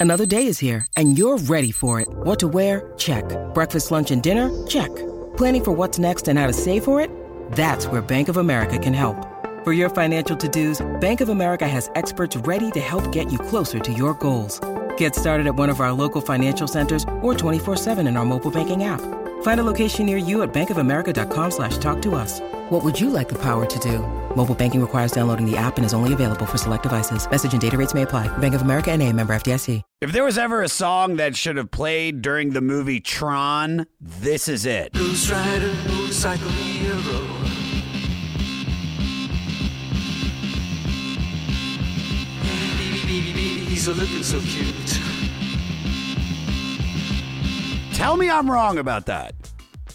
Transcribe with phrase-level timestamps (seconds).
[0.00, 2.08] Another day is here, and you're ready for it.
[2.10, 2.92] What to wear?
[2.98, 3.24] Check.
[3.54, 4.50] Breakfast, lunch, and dinner?
[4.66, 4.94] Check.
[5.38, 7.10] Planning for what's next and how to save for it?
[7.52, 9.16] That's where Bank of America can help.
[9.64, 13.38] For your financial to dos, Bank of America has experts ready to help get you
[13.38, 14.60] closer to your goals.
[14.98, 18.84] Get started at one of our local financial centers or 24-7 in our mobile banking
[18.84, 19.00] app.
[19.44, 22.40] Find a location near you at bankofamerica.com slash talk to us.
[22.70, 23.98] What would you like the power to do?
[24.34, 27.30] Mobile banking requires downloading the app and is only available for select devices.
[27.30, 28.26] Message and data rates may apply.
[28.38, 29.82] Bank of America and a member FDIC.
[30.00, 34.48] If there was ever a song that should have played during the movie Tron, this
[34.48, 34.94] is it.
[34.94, 37.20] Ghost Rider, motorcycle hero.
[42.42, 45.13] Baby, baby, baby, he's a looking so cute.
[47.94, 49.34] Tell me I'm wrong about that.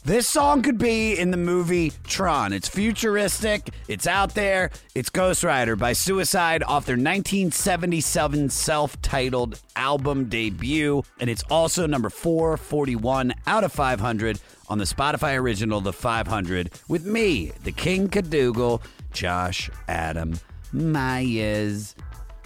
[0.05, 2.53] This song could be in the movie Tron.
[2.53, 4.71] It's futuristic, it's out there.
[4.95, 11.03] It's Ghost Rider by Suicide off their 1977 self titled album debut.
[11.19, 17.05] And it's also number 441 out of 500 on the Spotify original, The 500, with
[17.05, 20.39] me, the King Cadogal, Josh Adam
[20.71, 21.95] Myers.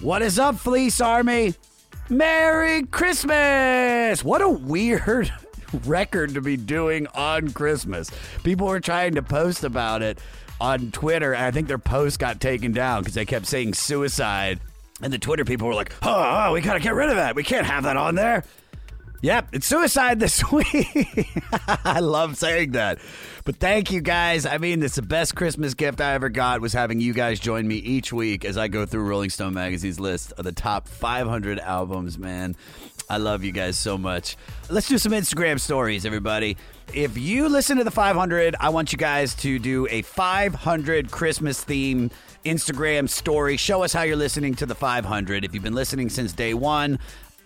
[0.01, 1.53] What is up, Fleece Army?
[2.09, 4.23] Merry Christmas!
[4.23, 5.31] What a weird
[5.85, 8.09] record to be doing on Christmas.
[8.43, 10.19] People were trying to post about it
[10.59, 11.33] on Twitter.
[11.33, 14.59] And I think their post got taken down because they kept saying suicide.
[15.01, 17.35] And the Twitter people were like, oh, oh, we got to get rid of that.
[17.35, 18.43] We can't have that on there.
[19.23, 21.29] Yep, it's suicide this week.
[21.85, 22.99] I love saying that.
[23.45, 24.45] But thank you guys.
[24.45, 27.65] I mean, it's the best Christmas gift I ever got was having you guys join
[27.65, 31.57] me each week as I go through Rolling Stone magazine's list of the top 500
[31.59, 32.57] albums, man.
[33.09, 34.37] I love you guys so much.
[34.69, 36.57] Let's do some Instagram stories, everybody.
[36.93, 41.63] If you listen to the 500, I want you guys to do a 500 Christmas
[41.63, 42.11] theme
[42.45, 43.57] Instagram story.
[43.57, 45.45] Show us how you're listening to the 500.
[45.45, 46.99] If you've been listening since day one,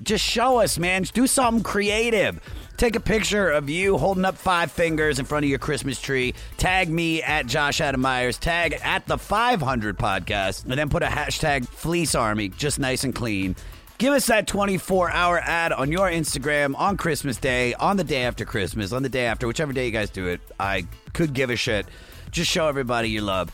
[0.03, 1.03] just show us, man.
[1.13, 2.39] Do something creative.
[2.77, 6.35] Take a picture of you holding up five fingers in front of your Christmas tree.
[6.57, 8.37] Tag me at Josh Adam Myers.
[8.37, 13.15] Tag at the 500 podcast, and then put a hashtag Fleece Army, just nice and
[13.15, 13.55] clean.
[13.97, 18.25] Give us that 24 hour ad on your Instagram on Christmas Day, on the day
[18.25, 20.39] after Christmas, on the day after, whichever day you guys do it.
[20.59, 21.87] I could give a shit.
[22.29, 23.51] Just show everybody your love.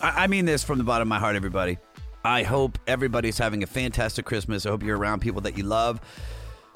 [0.00, 1.76] I, I mean this from the bottom of my heart, everybody.
[2.24, 4.64] I hope everybody's having a fantastic Christmas.
[4.64, 6.00] I hope you're around people that you love.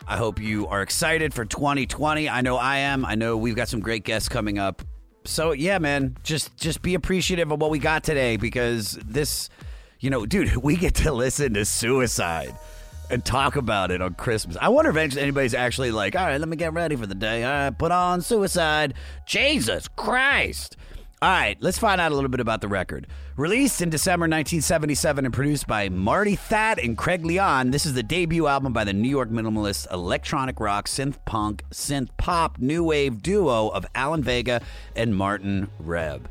[0.07, 2.29] I hope you are excited for 2020.
[2.29, 3.07] I know I am.
[3.07, 4.83] I know we've got some great guests coming up.
[5.25, 9.49] So yeah, man, just just be appreciative of what we got today because this,
[10.01, 12.55] you know, dude, we get to listen to Suicide
[13.11, 14.57] and talk about it on Christmas.
[14.61, 17.45] I wonder if anybody's actually like, all right, let me get ready for the day.
[17.45, 18.95] All right, put on Suicide.
[19.27, 20.77] Jesus Christ.
[21.23, 23.07] All right, let's find out a little bit about the record.
[23.37, 28.03] Released in December 1977 and produced by Marty Thau and Craig Leon, this is the
[28.03, 33.23] debut album by the New York minimalist electronic rock, synth punk, synth pop, new wave
[33.23, 34.61] duo of Alan Vega
[34.95, 36.23] and Martin Rev.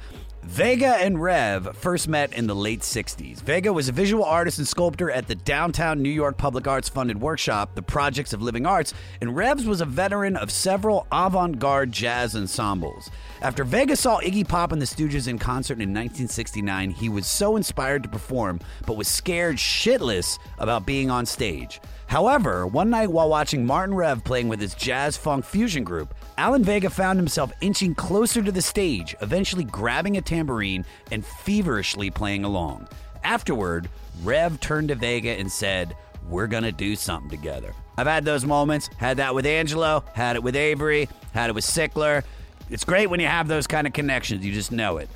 [0.48, 3.42] Vega and Rev first met in the late 60s.
[3.42, 7.20] Vega was a visual artist and sculptor at the downtown New York Public Arts funded
[7.20, 11.92] workshop, The Projects of Living Arts, and Revs was a veteran of several avant garde
[11.92, 13.10] jazz ensembles.
[13.42, 17.56] After Vega saw Iggy Pop and the Stooges in concert in 1969, he was so
[17.56, 21.82] inspired to perform, but was scared shitless about being on stage.
[22.08, 26.64] However, one night while watching Martin Rev playing with his jazz funk fusion group, Alan
[26.64, 32.44] Vega found himself inching closer to the stage, eventually grabbing a tambourine and feverishly playing
[32.44, 32.88] along.
[33.24, 33.90] Afterward,
[34.24, 35.96] Rev turned to Vega and said,
[36.29, 37.74] We're gonna do something together.
[37.97, 41.64] I've had those moments, had that with Angelo, had it with Avery, had it with
[41.64, 42.24] Sickler.
[42.70, 45.09] It's great when you have those kind of connections, you just know it.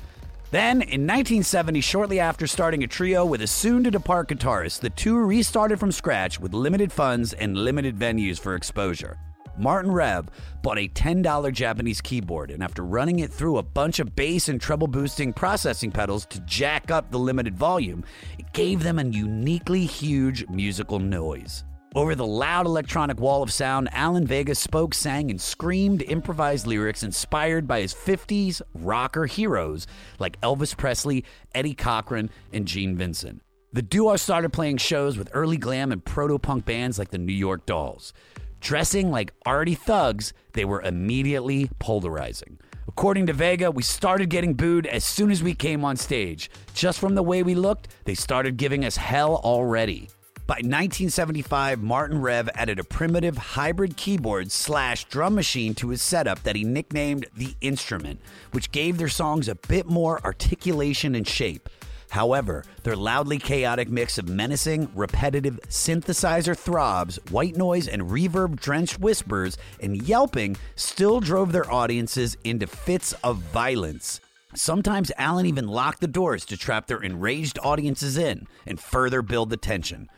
[0.50, 4.90] Then, in 1970, shortly after starting a trio with a soon to depart guitarist, the
[4.90, 9.16] two restarted from scratch with limited funds and limited venues for exposure.
[9.56, 10.28] Martin Rev
[10.62, 14.60] bought a $10 Japanese keyboard, and after running it through a bunch of bass and
[14.60, 18.02] treble boosting processing pedals to jack up the limited volume,
[18.36, 21.62] it gave them a uniquely huge musical noise.
[21.96, 27.02] Over the loud electronic wall of sound, Alan Vega spoke, sang, and screamed improvised lyrics
[27.02, 29.88] inspired by his 50s rocker heroes
[30.20, 33.42] like Elvis Presley, Eddie Cochran, and Gene Vincent.
[33.72, 37.32] The duo started playing shows with early glam and proto punk bands like the New
[37.32, 38.12] York Dolls.
[38.60, 42.60] Dressing like arty thugs, they were immediately polarizing.
[42.86, 46.52] According to Vega, we started getting booed as soon as we came on stage.
[46.72, 50.08] Just from the way we looked, they started giving us hell already.
[50.50, 56.42] By 1975, Martin Rev added a primitive hybrid keyboard slash drum machine to his setup
[56.42, 58.18] that he nicknamed the Instrument,
[58.50, 61.68] which gave their songs a bit more articulation and shape.
[62.10, 68.98] However, their loudly chaotic mix of menacing, repetitive synthesizer throbs, white noise, and reverb drenched
[68.98, 74.20] whispers and yelping still drove their audiences into fits of violence.
[74.56, 79.50] Sometimes Alan even locked the doors to trap their enraged audiences in and further build
[79.50, 80.08] the tension.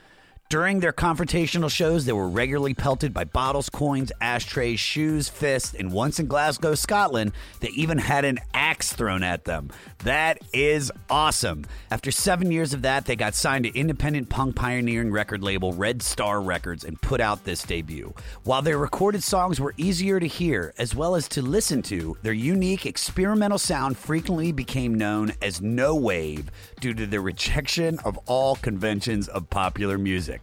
[0.53, 5.91] During their confrontational shows, they were regularly pelted by bottles, coins, ashtrays, shoes, fists, and
[5.91, 9.71] once in Glasgow, Scotland, they even had an axe thrown at them.
[10.05, 11.65] That is awesome.
[11.91, 16.03] After seven years of that, they got signed to independent punk pioneering record label Red
[16.03, 18.13] Star Records and put out this debut.
[18.45, 22.35] While their recorded songs were easier to hear as well as to listen to, their
[22.35, 28.57] unique experimental sound frequently became known as no wave due to their rejection of all
[28.57, 30.42] conventions of popular music.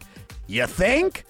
[0.50, 1.26] You think?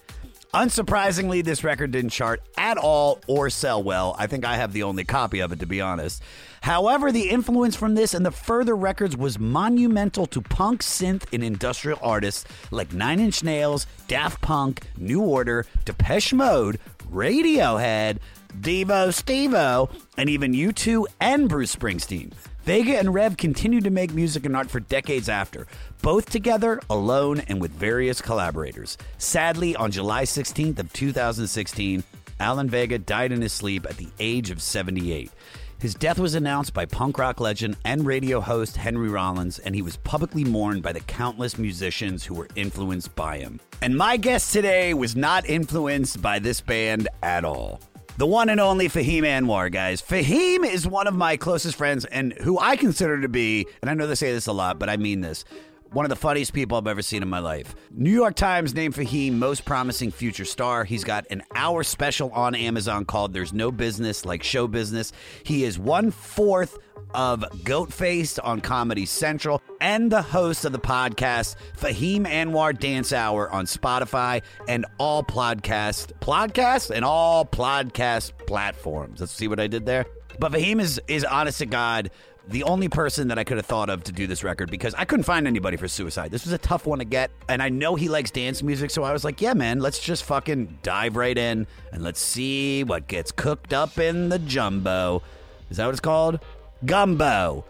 [0.54, 4.16] Unsurprisingly, this record didn't chart at all or sell well.
[4.18, 6.24] I think I have the only copy of it, to be honest.
[6.62, 11.44] However, the influence from this and the further records was monumental to punk, synth, and
[11.44, 16.80] industrial artists like Nine Inch Nails, Daft Punk, New Order, Depeche Mode,
[17.12, 18.20] Radiohead,
[18.58, 22.32] Devo Stevo, and even U2 and Bruce Springsteen.
[22.70, 25.66] Vega and Rev continued to make music and art for decades after,
[26.04, 28.96] both together, alone, and with various collaborators.
[29.18, 32.04] Sadly, on July 16th of 2016,
[32.40, 35.32] Alan Vega died in his sleep at the age of 78.
[35.80, 39.82] His death was announced by punk rock legend and radio host Henry Rollins, and he
[39.82, 43.60] was publicly mourned by the countless musicians who were influenced by him.
[43.82, 47.80] And my guest today was not influenced by this band at all.
[48.20, 50.02] The one and only Fahim Anwar, guys.
[50.02, 53.94] Fahim is one of my closest friends and who I consider to be, and I
[53.94, 55.46] know they say this a lot, but I mean this,
[55.92, 57.76] one of the funniest people I've ever seen in my life.
[57.92, 60.84] New York Times named Fahim most promising future star.
[60.84, 65.12] He's got an hour special on Amazon called There's No Business Like Show Business.
[65.44, 66.78] He is one fourth
[67.14, 73.50] of Goatface on Comedy Central and the host of the podcast Fahim Anwar Dance Hour
[73.50, 79.22] on Spotify and all podcast podcasts and all podcast platforms.
[79.22, 80.06] Let's see what I did there.
[80.38, 82.12] But Fahim is is honest to God
[82.50, 85.06] the only person that I could have thought of to do this record because I
[85.06, 86.32] couldn't find anybody for Suicide.
[86.32, 89.04] This was a tough one to get, and I know he likes dance music, so
[89.04, 93.08] I was like, yeah, man, let's just fucking dive right in and let's see what
[93.08, 95.22] gets cooked up in the jumbo.
[95.70, 96.40] Is that what it's called?
[96.86, 97.66] Gumbo.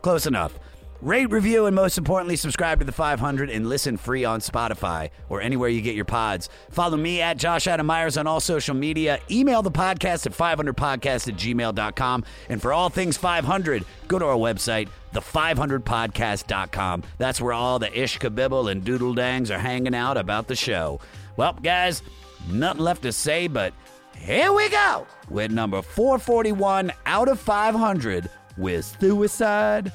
[0.00, 0.58] Close enough.
[1.02, 5.40] Rate, review, and most importantly, subscribe to the 500 and listen free on Spotify or
[5.40, 6.50] anywhere you get your pods.
[6.70, 9.18] Follow me at Josh Adam Myers on all social media.
[9.30, 12.24] Email the podcast at 500podcast at gmail.com.
[12.50, 17.04] And for all things 500, go to our website, the500podcast.com.
[17.16, 21.00] That's where all the ish kabibble and doodle dangs are hanging out about the show.
[21.36, 22.02] Well, guys,
[22.50, 23.72] nothing left to say, but
[24.18, 29.90] here we go with number 441 out of 500 with Suicide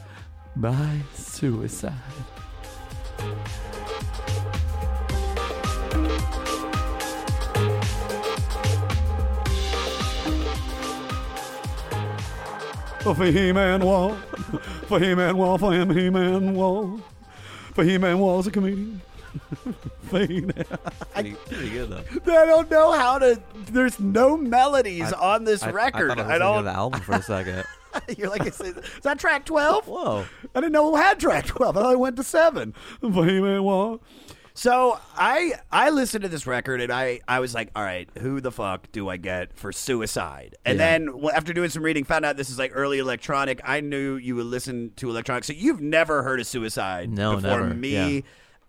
[0.55, 1.91] by Suicide.
[13.05, 14.17] Fahim Anwar,
[14.87, 17.01] Fahim Anwar, Fahim Anwar,
[17.75, 19.01] Fahim Anwar's a comedian.
[20.09, 20.53] Fahim
[21.13, 22.03] Pretty, pretty good though.
[22.41, 23.41] I don't know how to.
[23.71, 26.11] There's no melodies on this I, record.
[26.11, 26.65] I, thought I, I at don't.
[26.65, 27.63] the album for a second.
[28.17, 28.57] You're like, is
[29.03, 29.87] that track 12?
[29.87, 30.25] Whoa.
[30.53, 31.77] I didn't know who had track 12.
[31.77, 32.73] I thought I went to seven.
[34.57, 38.39] So I I listened to this record and I I was like, all right, who
[38.39, 40.55] the fuck do I get for Suicide?
[40.65, 40.85] And Yeah.
[40.97, 43.59] then well, after doing some reading, found out this is like early electronic.
[43.65, 47.61] I knew you would listen to electronic, so you've never heard of Suicide No, before
[47.61, 47.73] never.
[47.73, 48.21] me Yeah.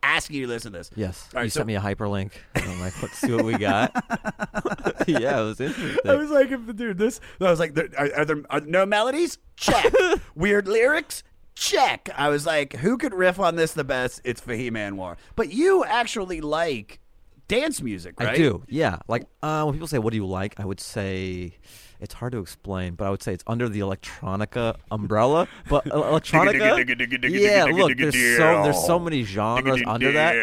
[0.06, 0.90] Asking you to listen to this.
[0.94, 1.28] Yes.
[1.34, 2.32] All right, you so- sent me a hyperlink.
[2.54, 3.92] And I'm like, let's see what we got.
[5.06, 6.10] yeah, it was interesting.
[6.10, 7.20] I was like, dude, this.
[7.40, 9.38] I was like, are, are there are no melodies?
[9.56, 9.92] Check.
[10.34, 11.22] Weird lyrics?
[11.54, 12.08] Check.
[12.16, 14.20] I was like, who could riff on this the best?
[14.25, 15.16] It's Fahim Anwar.
[15.34, 17.00] But you actually like
[17.48, 18.30] dance music, right?
[18.30, 18.62] I do.
[18.68, 18.98] Yeah.
[19.08, 21.56] Like uh, when people say, "What do you like?" I would say
[22.00, 25.49] it's hard to explain, but I would say it's under the electronica umbrella.
[25.69, 27.65] But electronica, yeah.
[27.65, 30.35] Look, there's so there's so many genres under that,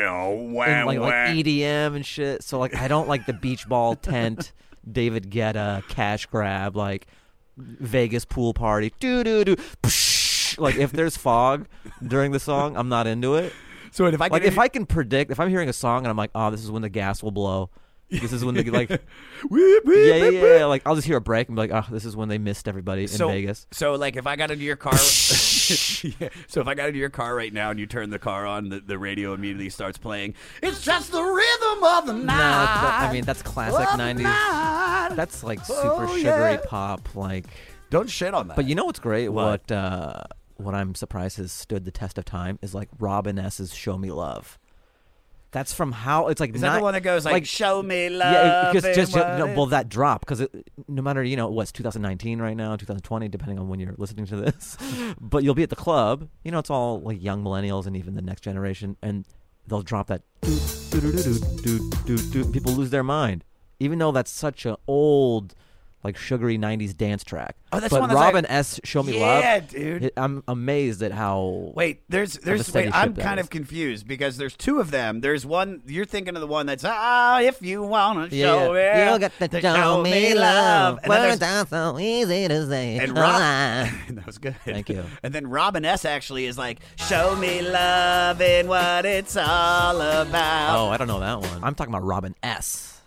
[0.69, 1.13] and like, like
[1.45, 2.43] EDM and shit.
[2.43, 4.51] So like, I don't like the beach ball tent,
[4.89, 7.07] David Guetta, cash grab, like
[7.57, 9.55] Vegas pool party, do do do.
[10.57, 11.67] Like if there's fog
[12.05, 13.53] during the song, I'm not into it.
[13.91, 16.17] So if I Like if I can predict, if I'm hearing a song and I'm
[16.17, 17.69] like, oh, this is when the gas will blow.
[18.09, 18.97] This is when they like, yeah,
[19.49, 20.65] Whip, whip, yeah, yeah, yeah.
[20.65, 22.67] Like I'll just hear a break and be like, oh, this is when they missed
[22.67, 23.65] everybody in so, Vegas.
[23.71, 24.93] So like if I got into your car
[26.19, 26.29] yeah.
[26.47, 28.69] So if I got into your car right now and you turn the car on,
[28.69, 30.35] the, the radio immediately starts playing.
[30.61, 32.37] It's just the rhythm of the No, night.
[32.37, 35.15] that- I mean that's classic '90s.
[35.15, 36.57] That's like super Oh, sugary yeah.
[36.67, 37.15] pop.
[37.15, 37.45] Like,
[37.89, 38.55] Don't shit on that.
[38.55, 39.29] but you know what's great?
[39.29, 39.43] What?
[39.69, 40.23] What uh,
[40.57, 44.11] what I'm surprised has stood the test of time is like Robin S.'s "Show Me
[44.11, 44.59] Love."
[45.53, 46.55] That's from how it's like.
[46.55, 48.33] Is that the one that goes like, "Show me love"?
[48.33, 50.45] Yeah, because and just, no, well that drop because
[50.87, 54.35] no matter you know what's 2019 right now, 2020, depending on when you're listening to
[54.35, 54.75] this,
[55.21, 56.27] but you'll be at the club.
[56.43, 59.25] You know, it's all like young millennials and even the next generation, and
[59.67, 60.23] they'll drop that.
[62.51, 63.45] People lose their mind,
[63.79, 65.53] even though that's such an old,
[66.03, 67.55] like sugary 90s dance track.
[67.71, 68.79] Oh, that's but one that's like- Robin S.
[68.83, 69.43] Show Me Yeah, Love.
[69.43, 70.11] Yeah, dude.
[70.17, 71.71] I'm amazed at how.
[71.75, 73.45] Wait, there's there's wait, I'm kind is.
[73.45, 75.21] of confused because there's two of them.
[75.21, 79.13] There's one you're thinking of the one that's ah if you wanna show yeah, me
[79.13, 80.99] You got to show me love.
[81.03, 82.97] And then Words are so easy to say.
[82.97, 84.55] and Rob, that was good.
[84.65, 85.03] Thank you.
[85.23, 90.77] And then Robin S actually is like, "Show me love and what it's all about."
[90.77, 91.63] Oh, I don't know that one.
[91.63, 93.01] I'm talking about Robin S.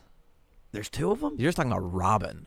[0.73, 1.35] there's two of them.
[1.38, 2.47] You're just talking about Robyn.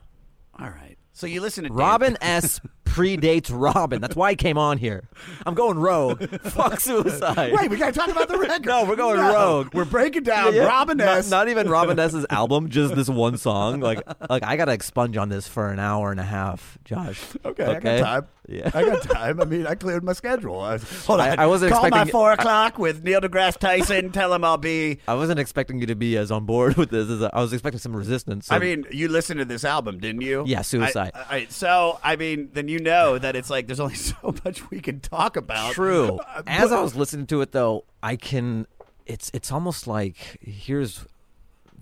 [0.59, 0.97] All right.
[1.13, 2.61] So you listen to Dan- Robin S.
[2.85, 3.99] predates Robyn.
[4.01, 5.07] That's why he came on here.
[5.45, 6.23] I'm going rogue.
[6.43, 7.51] Fuck suicide.
[7.53, 8.65] Wait, we gotta talk about the record.
[8.65, 9.73] No, we're going No, rogue.
[9.73, 11.29] We're breaking down Yeah, Robin not, S.
[11.29, 13.79] Not even Robin S.'s album, just this one song.
[13.79, 17.21] Like, like I gotta expunge on this for an hour and a half, Josh.
[17.45, 18.27] Okay, I got time.
[18.49, 18.71] Yeah.
[18.73, 19.39] I got time.
[19.39, 20.59] I mean, I cleared my schedule.
[20.59, 21.37] I, hold on.
[21.37, 24.11] I wasn't Call my four o'clock with Neil deGrasse Tyson.
[24.11, 24.99] tell him I'll be.
[25.07, 27.79] I wasn't expecting you to be as on board with this as I was expecting
[27.79, 28.47] some resistance.
[28.47, 30.43] so- I mean, you listened to this album, didn't you?
[30.47, 31.11] Yeah, Suicide.
[31.13, 34.69] I, I, so, I mean, then you know that it's like there's only so much
[34.71, 35.73] we can talk about.
[35.73, 36.17] True.
[36.17, 38.65] Uh, As but- I was listening to it, though, I can.
[39.05, 41.05] It's it's almost like here's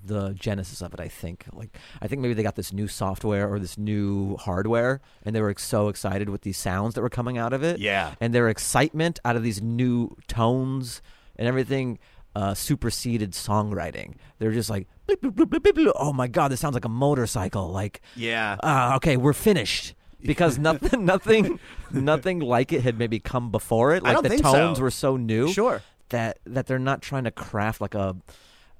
[0.07, 0.99] the genesis of it.
[0.99, 5.01] I think like I think maybe they got this new software or this new hardware,
[5.23, 7.79] and they were so excited with these sounds that were coming out of it.
[7.79, 8.15] Yeah.
[8.19, 11.01] and their excitement out of these new tones
[11.37, 11.99] and everything.
[12.35, 14.13] Uh, superseded songwriting.
[14.37, 16.85] They're just like, "Bleep, bleep, bleep, bleep, bleep, bleep." oh my god, this sounds like
[16.85, 17.69] a motorcycle.
[17.71, 18.57] Like, Yeah.
[18.61, 21.59] uh, okay, we're finished because nothing, nothing,
[21.91, 24.03] nothing like it had maybe come before it.
[24.03, 24.83] Like the tones so.
[24.83, 25.81] were so new, Sure.
[26.09, 28.15] that that they're not trying to craft like a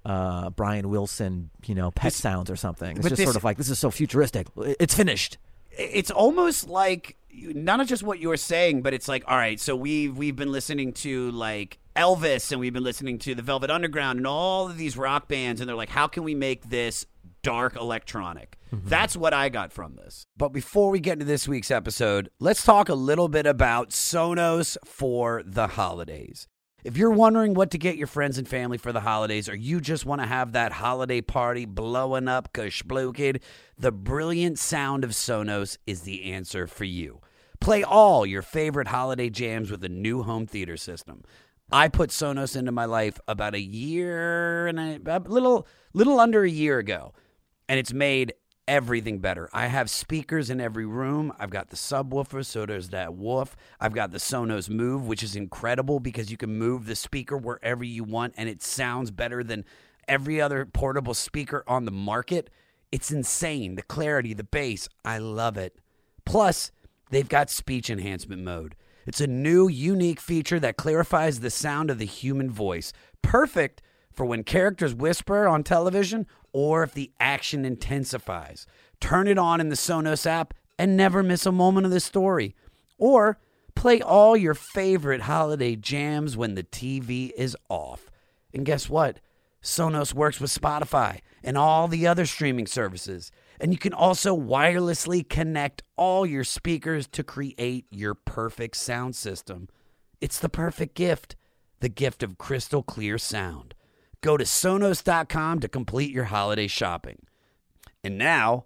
[0.07, 2.95] uh, Brian Wilson, you know, pet sounds or something.
[2.97, 4.47] It's just this- sort of like this is so futuristic.
[4.79, 5.37] It's finished.
[5.71, 9.75] it's almost like not just what you were saying, but it's like, all right, so
[9.75, 14.17] we've we've been listening to like Elvis and we've been listening to the Velvet Underground
[14.17, 17.05] and all of these rock bands, and they're like, how can we make this
[17.43, 18.57] dark electronic?
[18.71, 20.25] That's what I got from this.
[20.35, 24.77] But before we get into this week's episode, let's talk a little bit about Sonos
[24.85, 26.47] for the holidays.
[26.84, 29.81] If you're wondering what to get your friends and family for the holidays, or you
[29.81, 33.41] just want to have that holiday party blowing up kid,
[33.77, 37.19] the brilliant sound of Sonos is the answer for you.
[37.60, 41.24] Play all your favorite holiday jams with a new home theater system.
[41.72, 46.43] I put Sonos into my life about a year and a, a little little under
[46.43, 47.13] a year ago,
[47.67, 48.34] and it's made
[48.67, 49.50] everything better.
[49.53, 51.33] I have speakers in every room.
[51.39, 53.55] I've got the subwoofer, so there's that woof.
[53.79, 57.83] I've got the Sonos Move, which is incredible because you can move the speaker wherever
[57.83, 59.65] you want and it sounds better than
[60.07, 62.50] every other portable speaker on the market.
[62.91, 63.75] It's insane.
[63.75, 65.77] The clarity, the bass, I love it.
[66.25, 66.71] Plus,
[67.09, 68.75] they've got speech enhancement mode.
[69.05, 72.91] It's a new, unique feature that clarifies the sound of the human voice.
[73.21, 73.81] Perfect
[74.17, 78.65] for when characters whisper on television or if the action intensifies.
[79.00, 82.55] Turn it on in the Sonos app and never miss a moment of the story.
[82.97, 83.38] Or
[83.75, 88.09] play all your favorite holiday jams when the TV is off.
[88.51, 89.19] And guess what?
[89.62, 93.31] Sonos works with Spotify and all the other streaming services.
[93.59, 99.69] And you can also wirelessly connect all your speakers to create your perfect sound system.
[100.21, 101.36] It's the perfect gift,
[101.81, 103.75] the gift of crystal clear sound.
[104.21, 107.19] Go to Sonos.com to complete your holiday shopping.
[108.03, 108.65] And now,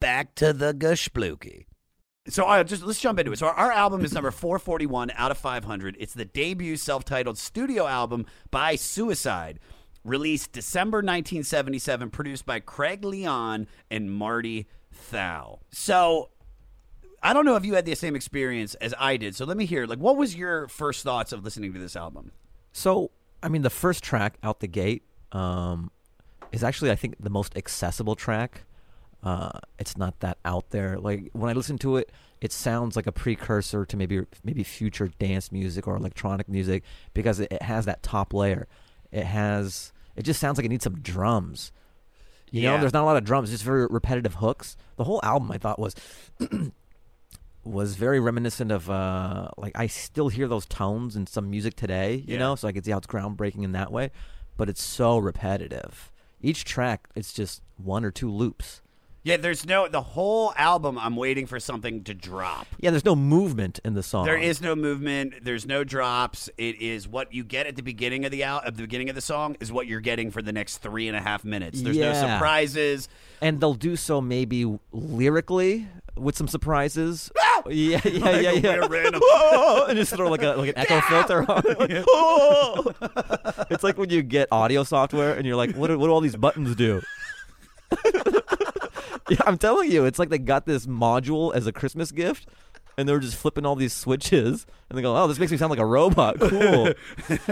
[0.00, 1.66] back to the Gushbluki.
[2.28, 3.38] So uh, just let's jump into it.
[3.38, 5.96] So our, our album is number 441 out of 500.
[5.98, 9.60] It's the debut self-titled studio album by Suicide,
[10.04, 15.60] released December 1977, produced by Craig Leon and Marty Thau.
[15.70, 16.30] So
[17.22, 19.36] I don't know if you had the same experience as I did.
[19.36, 19.86] So let me hear.
[19.86, 22.32] Like, what was your first thoughts of listening to this album?
[22.72, 23.10] So,
[23.42, 25.02] I mean, the first track out the gate
[25.32, 25.90] um,
[26.52, 28.62] is actually, I think, the most accessible track.
[29.22, 30.98] Uh, it's not that out there.
[30.98, 35.08] Like when I listen to it, it sounds like a precursor to maybe maybe future
[35.18, 38.68] dance music or electronic music because it, it has that top layer.
[39.10, 39.92] It has.
[40.16, 41.72] It just sounds like it needs some drums.
[42.50, 42.72] You Yeah.
[42.74, 43.50] know, there's not a lot of drums.
[43.50, 44.76] Just very repetitive hooks.
[44.96, 45.94] The whole album, I thought, was
[47.66, 52.16] was very reminiscent of uh like I still hear those tones in some music today,
[52.26, 52.38] you Yeah.
[52.38, 54.10] know, so I can see how it's groundbreaking in that way,
[54.56, 56.12] but it's so repetitive.
[56.40, 58.82] Each track it's just one or two loops.
[59.24, 60.96] Yeah, there's no the whole album.
[61.00, 62.68] I'm waiting for something to drop.
[62.78, 64.24] Yeah, there's no movement in the song.
[64.24, 65.34] There is no movement.
[65.42, 66.48] There's no drops.
[66.56, 69.16] It is what you get at the beginning of the al- at the beginning of
[69.16, 71.82] the song is what you're getting for the next three and a half minutes.
[71.82, 72.34] There's no Yeah.
[72.34, 73.08] surprises.
[73.42, 77.30] and they'll do so maybe lyrically with some surprises.
[77.70, 78.78] Yeah, yeah, yeah, Like yeah.
[78.78, 79.22] weird random-
[79.88, 81.62] and just throw like a like an echo filter on.
[81.78, 82.92] Like, "Oh!"
[83.70, 86.20] it's like when you get audio software and you're like, what do, what do all
[86.20, 87.02] these buttons do?
[89.30, 92.46] yeah, I'm telling you, it's like they got this module as a Christmas gift.
[92.98, 95.68] And they're just flipping all these switches, and they go, "Oh, this makes me sound
[95.68, 96.40] like a robot.
[96.40, 96.94] Cool." whoa,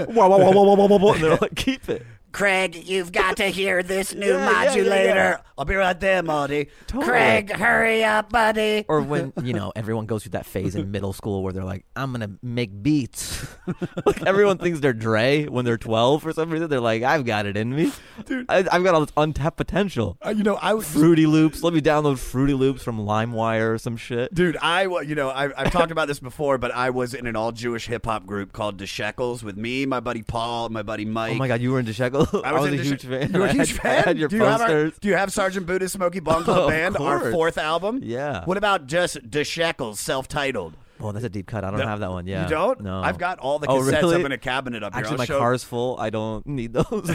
[0.06, 1.12] whoa, whoa, whoa, whoa, whoa, whoa.
[1.12, 4.66] And they're like, "Keep it." Craig, you've got to hear this new Yeah, yeah, yeah,
[4.68, 5.14] modulator.
[5.14, 5.36] yeah.
[5.56, 6.66] I'll be right there, Marty.
[6.88, 7.08] Totally.
[7.08, 8.84] Craig, hurry up, buddy.
[8.88, 11.84] or when you know everyone goes through that phase in middle school where they're like,
[11.94, 13.46] "I'm gonna make beats."
[14.04, 16.68] like everyone thinks they're Dre when they're 12 for some reason.
[16.68, 17.92] They're like, "I've got it in me,
[18.26, 18.46] Dude.
[18.48, 20.88] I, I've got all this untapped potential." Uh, you know, I was.
[20.88, 21.62] Fruity Loops.
[21.62, 24.34] Let me download Fruity Loops from LimeWire or some shit.
[24.34, 27.28] Dude, I wa- you know I, I've talked about this before, but I was in
[27.28, 30.82] an all Jewish hip hop group called The Shekels with me, my buddy Paul, my
[30.82, 31.34] buddy Mike.
[31.34, 32.23] Oh my god, you were into Shekel.
[32.44, 33.32] I was, a huge fan.
[33.32, 33.98] You were a I huge had, fan.
[33.98, 34.98] I had your do you have our- posters.
[35.00, 38.00] do you have Sergeant Buddha's Smoky Bong Club Of Band, our fourth album?
[38.02, 38.44] Yeah.
[38.44, 40.74] What about just Shekels, self-titled?
[41.00, 41.64] Oh, that's a deep cut.
[41.64, 42.26] I don't No, have that one.
[42.26, 42.80] Yeah, You don't?
[42.80, 44.14] No, I've got all the Oh, cassettes really?
[44.20, 45.00] up in a cabinet up here.
[45.00, 45.96] Actually, I'll my show- car's full.
[45.98, 47.10] I don't need those.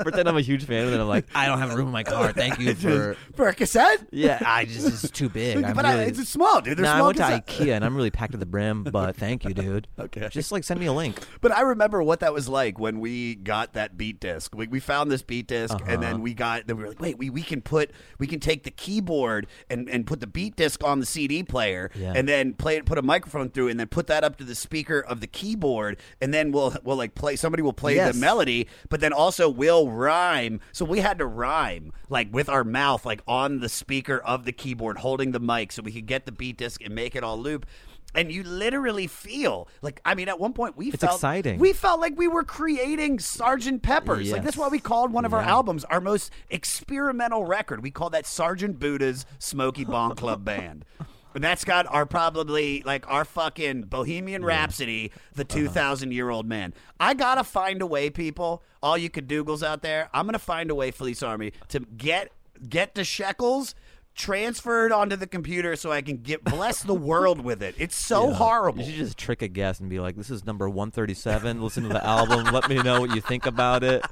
[0.00, 2.02] Pretend I'm a huge fan, and then I'm like, I don't have room in my
[2.02, 2.32] car.
[2.40, 3.52] Thank you for.
[3.52, 4.06] cassette.
[4.10, 5.62] Yeah, I just it's too big.
[5.62, 6.76] I'm but I, really, it's small, dude.
[6.78, 8.84] They're nah, I small went to cassette- IKEA and I'm really packed to the brim.
[8.84, 9.88] But thank you, dude.
[9.98, 10.28] Okay.
[10.30, 11.18] Just like send me a link.
[11.40, 14.54] But I remember what that was like when we got that beat disc.
[14.54, 16.00] We, we found this beat disk and Uh-huh.
[16.00, 16.66] then we got.
[16.66, 19.88] Then we were like, wait, we, we can put we can take the keyboard and,
[19.88, 22.12] and put the beat disc on the CD player Yeah.
[22.14, 24.54] and then play it, put a microphone through, and then put that up to the
[24.54, 27.36] speaker of the keyboard, and then we'll we'll like play.
[27.36, 28.14] Somebody will play Yes.
[28.14, 30.60] the melody, but then also we'll rhyme.
[30.72, 34.52] So we had to rhyme like with our mouth, like on the speaker of the
[34.52, 37.38] keyboard, holding the mic, so we could get the beat disc and make it all
[37.38, 37.66] loop.
[38.12, 41.60] And you literally feel like I mean, at one point we It's felt exciting.
[41.60, 44.32] We felt like we were creating Sergeant Pepper's.
[44.32, 44.60] Like that's Yes.
[44.60, 47.82] why we called one of our albums our most experimental record.
[47.84, 50.84] We call that Sergeant Buddha's Smoky Bong Club Band.
[51.34, 55.56] And that's got our probably like our fucking Bohemian Rhapsody, the Uh-huh.
[55.56, 56.74] two thousand year old man.
[56.98, 58.62] I gotta find a way, people.
[58.82, 62.32] All you cadoogles out there, I'm gonna find a way, Fleece Army, to get
[62.68, 63.74] get the shekels
[64.16, 67.74] transferred onto the computer so I can get bless the world with it.
[67.78, 68.34] It's so Yeah.
[68.34, 68.82] horrible.
[68.82, 71.62] You should just trick a guest and be like, "This is number 137.
[71.62, 72.52] Listen to the album.
[72.52, 74.04] Let me know what you think about it."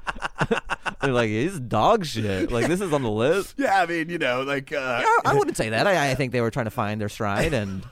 [1.01, 2.51] They're like, "It's dog shit.
[2.51, 5.33] Like this is on the list." Yeah, I mean, you know, like uh, I, I
[5.37, 5.87] wouldn't say that.
[5.87, 7.85] I, I think they were trying to find their stride, and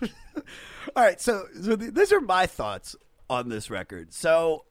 [0.96, 2.96] All right, so, so th- these are my thoughts
[3.30, 4.14] on this record.
[4.14, 4.66] So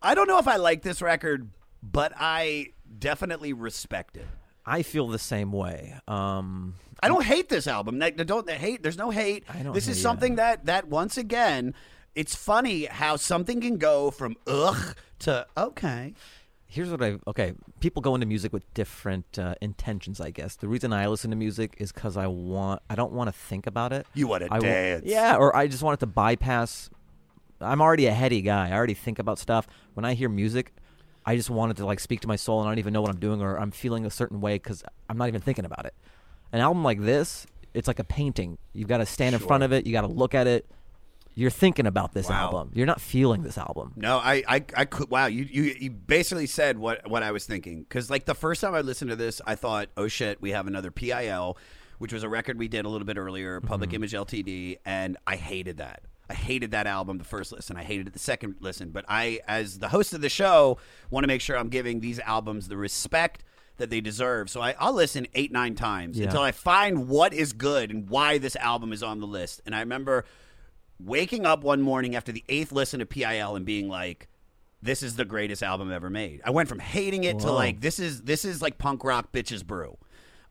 [0.00, 1.50] I don't know if I like this record,
[1.82, 4.26] but I definitely respect it.
[4.64, 5.94] I feel the same way.
[6.06, 7.98] Um, I don't hate this album.
[7.98, 8.82] Like, Don't hate.
[8.82, 9.44] There's no hate.
[9.48, 11.74] I don't this is something that that once again,
[12.14, 16.14] it's funny how something can go from ugh to okay.
[16.68, 17.54] Here's what I okay.
[17.80, 20.56] People go into music with different uh, intentions, I guess.
[20.56, 22.82] The reason I listen to music is because I want.
[22.88, 24.06] I don't want to think about it.
[24.14, 25.04] You wanna I wa- dance.
[25.06, 26.90] yeah, or I just want it to bypass.
[27.60, 28.68] I'm already a heady guy.
[28.68, 29.66] I already think about stuff.
[29.94, 30.72] When I hear music,
[31.26, 33.00] I just want it to like speak to my soul, and I don't even know
[33.02, 35.86] what I'm doing, or I'm feeling a certain way because I'm not even thinking about
[35.86, 35.94] it.
[36.52, 38.58] An album like this, it's like a painting.
[38.72, 39.86] You've got to stand in front of it.
[39.86, 40.66] You got to look at it.
[41.38, 42.46] You're thinking about this Wow.
[42.46, 42.72] album.
[42.74, 43.92] You're not feeling this album.
[43.94, 45.08] No, I, I, I could.
[45.08, 47.82] Wow, you, you, you basically said what, what I was thinking.
[47.82, 50.66] Because like the first time I listened to this, I thought, oh shit, we have
[50.66, 51.56] another PIL,
[51.98, 53.68] which was a record we did a little bit earlier, mm-hmm.
[53.68, 56.02] Public Image Ltd, and I hated that.
[56.28, 57.76] I hated that album the first listen.
[57.76, 58.90] I hated it the second listen.
[58.90, 62.18] But I, as the host of the show, want to make sure I'm giving these
[62.18, 63.44] albums the respect
[63.76, 64.50] that they deserve.
[64.50, 66.24] So I, I'll listen eight, nine times Yeah.
[66.26, 69.62] until I find what is good and why this album is on the list.
[69.64, 70.24] And I remember
[71.02, 74.28] waking up one morning after the eighth listen to PIL and being like,
[74.82, 77.98] "This is the greatest album ever made." I went from hating it to like, "This
[77.98, 79.96] is this is like punk rock bitches brew."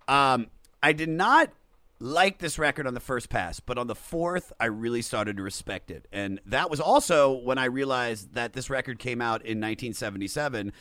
[0.07, 0.47] Um,
[0.81, 1.51] I did not
[1.99, 5.43] like this record on the first pass, but on the fourth, I really started to
[5.43, 6.07] respect it.
[6.11, 10.71] And that was also when I realized that this record came out in 1977,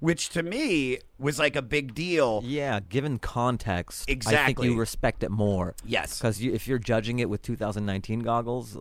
[0.00, 2.42] which to me was like a big deal.
[2.44, 4.68] Yeah, given context, I think Exactly.
[4.68, 5.76] you respect it more.
[5.86, 6.18] Yes.
[6.18, 8.76] because you, if you're judging it with 2019 goggles,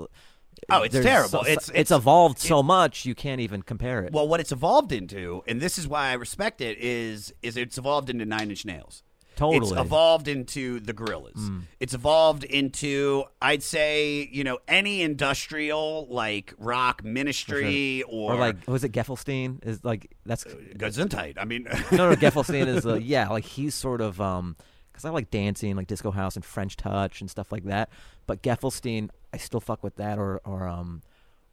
[0.69, 1.30] Oh, it's terrible.
[1.30, 4.13] so- It's- it's, it's- evolved so much you can't even compare it.
[4.13, 7.78] Well, what it's evolved into, and this is why I respect it, is is it's
[7.78, 9.04] evolved into Nine Inch Nails.
[9.36, 9.82] It's Totally.
[9.82, 11.63] evolved into the Gorillaz.
[11.80, 18.67] It's evolved into, I'd say, you know, any industrial like rock ministry or, or like,
[18.67, 19.65] was it Gesaffelstein?
[19.65, 21.39] Is like that's Gesundheit.
[21.39, 22.15] I mean, no, no.
[22.15, 24.56] Gesaffelstein is uh, yeah, like he's sort of um,
[24.91, 27.89] because I like dancing, like disco house and French touch and stuff like that.
[28.28, 31.02] But Gesaffelstein, I still fuck with that, or or um,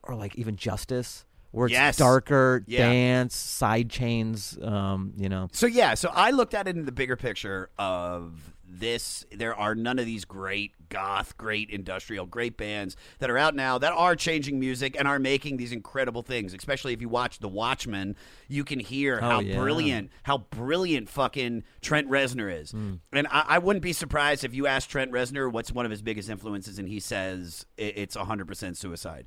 [0.03, 1.97] or like even Justice, where it's Yes.
[1.97, 2.87] darker Yeah.
[2.88, 5.49] dance, side chains, um, you know.
[5.53, 9.24] So yeah, so I looked at it in the bigger picture of this.
[9.35, 13.78] There are none of these great goth, great industrial, great bands that are out now
[13.78, 16.54] that are changing music and are making these incredible things.
[16.54, 18.16] Especially if you watch The Watchmen,
[18.48, 19.59] you can hear Oh, how yeah.
[19.59, 22.70] brilliant, how brilliant fucking Trent Reznor is.
[22.72, 22.94] Hmm.
[23.12, 26.02] And I, I wouldn't be surprised if you ask Trent Reznor what's one of his
[26.02, 29.26] biggest influences, and he says it, it's 100% suicide.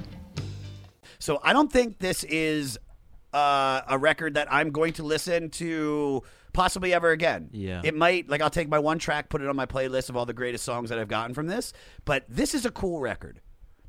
[1.21, 2.79] So I don't think this is
[3.31, 7.49] uh, a record that I'm going to listen to possibly ever again.
[7.53, 7.81] Yeah.
[7.83, 10.25] It might, like, I'll take my one track, put it on my playlist of all
[10.25, 11.73] the greatest songs that I've gotten from this.
[12.05, 13.39] But this is a cool record.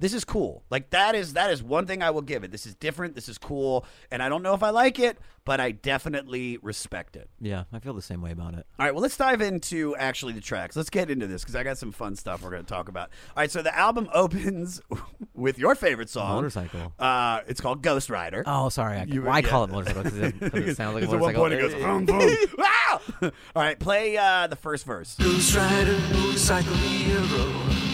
[0.02, 0.64] This is cool.
[0.68, 2.50] Like that is that is one thing I will give it.
[2.50, 3.14] This is different.
[3.14, 7.14] This is cool, and I don't know if I like it, but I definitely respect
[7.14, 7.30] it.
[7.40, 8.66] Yeah, I feel the same way about it.
[8.80, 10.74] All right, well, let's dive into actually the tracks.
[10.74, 13.10] Let's get into this because I got some fun stuff we're going to talk about.
[13.36, 14.80] All right, so the album opens
[15.34, 16.92] with your favorite song, Motorcycle.
[16.98, 18.42] Uh, it's called Ghost Rider.
[18.44, 18.98] Oh, sorry.
[18.98, 21.14] I, You- well, I call it motorcycle because it, 'cause it sounds like a Because
[21.14, 22.36] at one point it goes, boom, boom.
[22.58, 23.00] Wow!
[23.22, 23.30] All
[23.62, 25.14] right, play uh, the first verse.
[25.16, 27.91] Ghost Rider, motorcycle hero.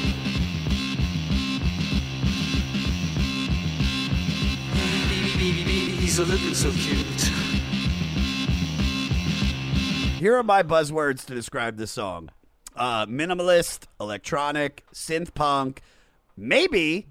[6.09, 7.23] He's looking so cute.
[10.19, 12.31] Here are my buzzwords to describe this song:
[12.75, 15.83] uh, minimalist, electronic, synth punk,
[16.35, 17.09] maybe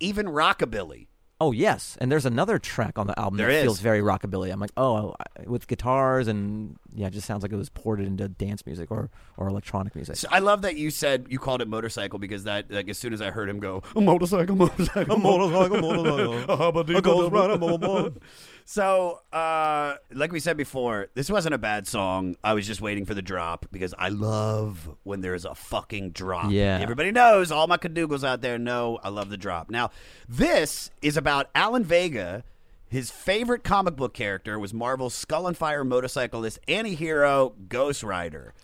[0.00, 1.08] even rockabilly.
[1.42, 3.62] Oh yes, and there's another track on the album There that is.
[3.64, 4.52] feels very rockabilly.
[4.52, 8.28] I'm like, oh, with guitars and yeah, it just sounds like it was ported into
[8.28, 10.14] dance music or or electronic music.
[10.14, 13.12] So I love that you said you called it motorcycle because that, like, as soon
[13.12, 17.12] as I heard him go, motorcycle, motorcycle, motorcycle, motorcycle.
[17.24, 18.10] A rider, boy, boy.
[18.72, 22.36] So, uh, like we said before, this wasn't a bad song.
[22.42, 26.50] I was just waiting for the drop because I love when there's a fucking drop.
[26.50, 26.78] Yeah.
[26.80, 29.68] Everybody knows, all my cadoogles out there know I love the drop.
[29.68, 29.90] Now,
[30.26, 32.44] this is about Alan Vega.
[32.88, 38.54] His favorite comic book character was Marvel's Skull and Fire motorcyclist, anti-hero Ghost Rider.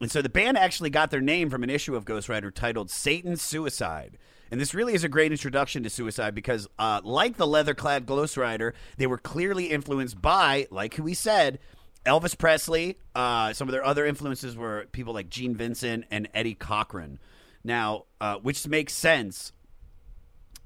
[0.00, 2.90] And so the band actually got their name from an issue of Ghost Rider titled
[2.90, 4.16] Satan's Suicide.
[4.52, 8.04] And this really is a great introduction to suicide because, uh, like the leather clad
[8.04, 11.58] Ghost Rider, they were clearly influenced by, like we said,
[12.04, 12.98] Elvis Presley.
[13.14, 17.18] Uh, some of their other influences were people like Gene Vincent and Eddie Cochran.
[17.64, 19.52] Now, uh, which makes sense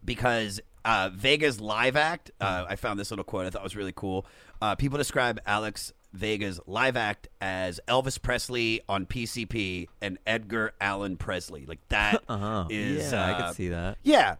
[0.04, 3.92] because uh, Vega's live act, uh, I found this little quote I thought was really
[3.94, 4.26] cool.
[4.60, 11.16] Uh, people describe Alex Vega's live act as Elvis Presley on PCP and Edgar Allan
[11.16, 11.66] Presley.
[11.66, 12.64] Like that is, Uh-huh.
[12.70, 13.98] Yeah, I uh, could see that.
[14.02, 14.36] Yeah.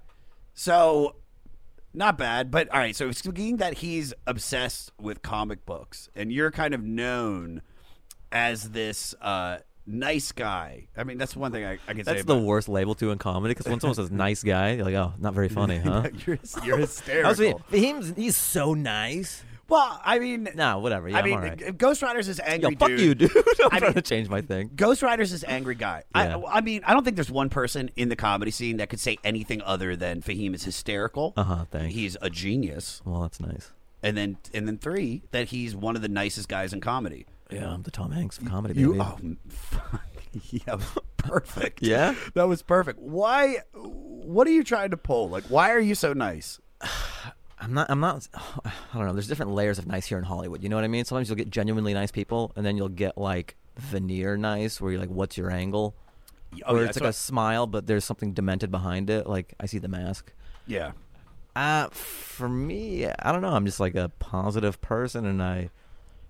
[0.55, 1.16] So
[1.92, 2.94] not bad, but all right.
[2.94, 7.62] So speaking that he's obsessed with comic books, and you're kind of known
[8.33, 10.88] as this uh, nice guy.
[10.96, 12.12] I mean, that's one thing I, I can say.
[12.14, 14.94] That's the worst label to in comedy because when someone says "nice guy," you're like,
[14.94, 17.62] "Oh, not very funny, huh?" you're, you're I was hysterical.
[17.70, 19.42] being, he's, he's so nice.
[19.68, 21.09] Well, I mean, Nah, whatever.
[21.09, 21.79] Yeah, I mean, am alright.
[21.79, 23.00] Ghost Rider's is angry Yo, fuck dude.
[23.00, 23.37] you, dude.
[23.37, 24.70] I'm I trying mean- to change my thing.
[24.76, 26.05] Ghost Rider's this angry guy.
[26.14, 26.37] Yeah.
[26.38, 29.00] I, I mean, I don't think there's one person in the comedy scene that could
[29.00, 31.33] say anything other than Fahim is hysterical.
[31.37, 31.64] Uh huh.
[31.70, 31.94] Thanks.
[31.94, 33.02] He's a genius.
[33.05, 33.72] well, that's nice.
[34.02, 37.26] And then, and then three, that he's one of the nicest guys in comedy.
[37.50, 38.79] Yeah, I'm the Tom Hanks of comedy.
[38.79, 39.00] You, baby.
[39.05, 40.02] oh, fuck.
[40.50, 40.79] yeah,
[41.16, 41.83] perfect.
[41.83, 42.14] Yeah?
[42.35, 43.00] that was perfect.
[43.00, 43.59] Why?
[43.74, 45.29] What are you trying to pull?
[45.29, 46.61] Like, why are you so nice?
[47.59, 47.90] I'm not.
[47.90, 48.29] I'm not.
[48.35, 49.12] I don't know.
[49.12, 50.62] There's different layers of nice here in Hollywood.
[50.62, 51.05] You know what I mean?
[51.05, 55.01] Sometimes you'll get genuinely nice people, and then you'll get like veneer nice, where you're
[55.01, 55.95] like, "What's your angle?"
[56.64, 59.27] Oh, where yeah, it's like a smile, but there's something demented behind it.
[59.27, 60.33] Like I see the mask.
[60.66, 60.92] Yeah.
[61.55, 63.49] Uh, for me, I don't know.
[63.49, 65.71] I'm just like a positive person, and I,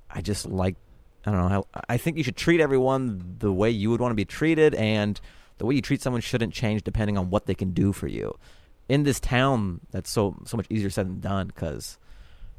[0.08, 0.76] I just like,
[1.24, 1.66] I don't know.
[1.74, 4.74] I, I think you should treat everyone the way you would want to be treated,
[4.76, 5.20] and
[5.58, 8.38] the way you treat someone shouldn't change depending on what they can do for you.
[8.88, 11.98] In this town, that's so so much easier said than done because,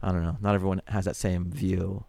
[0.01, 0.37] I don't know.
[0.41, 2.03] Not everyone has that same view.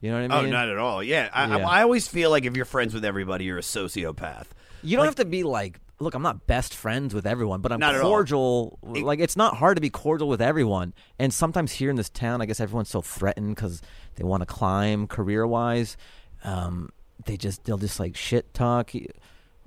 [0.00, 0.48] You know what I mean?
[0.48, 1.02] Oh, not at all.
[1.02, 1.68] Yeah, I, Yeah.
[1.68, 4.46] I, I always feel like if you're friends with everybody, you're a sociopath.
[4.82, 7.78] You don't have to be like, look, I'm not best friends with everyone, but I'm
[7.78, 8.10] Not at all.
[8.10, 8.78] cordial.
[8.82, 10.94] Like, it's not hard to be cordial with everyone.
[11.18, 13.82] And sometimes here in this town, I guess everyone's so threatened because
[14.16, 15.98] they want to climb career wise.
[16.44, 16.88] Um,
[17.26, 18.92] they just, they'll just like shit talk.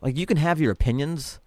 [0.02, 1.40] Like, you can have your opinions.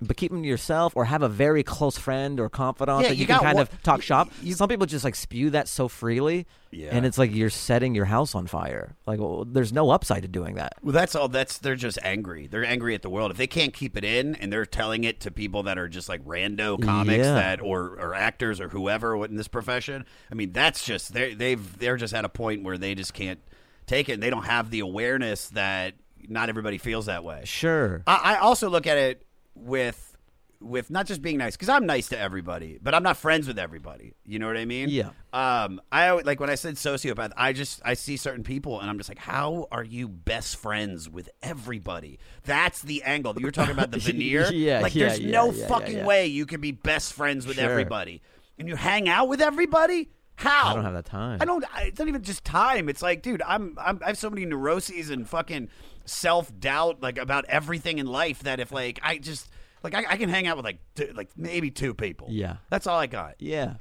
[0.00, 3.14] But keep them to yourself, or have a very close friend or confidant Yeah, that
[3.14, 4.30] you you, can kind one- of talk you- shop.
[4.42, 6.90] you- Some people just like spew that so freely, Yeah.
[6.92, 8.94] and it's like you're setting your house on fire.
[9.06, 10.74] Like, well, there's no upside to doing that.
[10.82, 11.28] Well, that's all.
[11.28, 12.46] That's they're just angry.
[12.46, 13.30] They're angry at the world.
[13.30, 16.08] If they can't keep it in, and they're telling it to people that are just
[16.10, 17.34] like rando comics Yeah.
[17.34, 20.04] that or or actors or whoever in this profession.
[20.30, 23.40] I mean, that's just they they've they're just at a point where they just can't
[23.86, 24.14] take it.
[24.14, 25.94] and They don't have the awareness that
[26.28, 27.42] not everybody feels that way.
[27.44, 28.02] Sure.
[28.06, 29.22] I, I also look at it
[29.56, 30.12] with
[30.58, 33.58] with not just being nice because I'm nice to everybody, but I'm not friends with
[33.58, 34.14] everybody.
[34.24, 34.88] You know what I mean?
[34.88, 35.10] Yeah.
[35.34, 37.32] Um, I always- like when I said sociopath.
[37.36, 41.10] I just I see certain people and I'm just like, how are you best friends
[41.10, 42.18] with everybody?
[42.44, 43.34] That's the angle.
[43.38, 44.50] You were talking about the veneer.
[44.50, 47.56] Yeah, Like yeah, there's yeah, no yeah, fucking way you can be best friends with
[47.56, 47.70] Sure.
[47.70, 48.22] everybody,
[48.58, 50.08] and you hang out with everybody.
[50.36, 50.70] How?
[50.70, 51.38] I don't have that time.
[51.40, 51.64] I don't.
[51.80, 52.88] It's not even just time.
[52.88, 55.68] It's like, dude, I'm, I'm I have so many neuroses and fucking
[56.06, 59.48] self doubt like about everything in life that if like I just
[59.82, 62.28] like I, I can hang out with like two, like maybe two people.
[62.30, 62.56] Yeah.
[62.70, 63.34] that's all I got.
[63.38, 63.74] Yeah.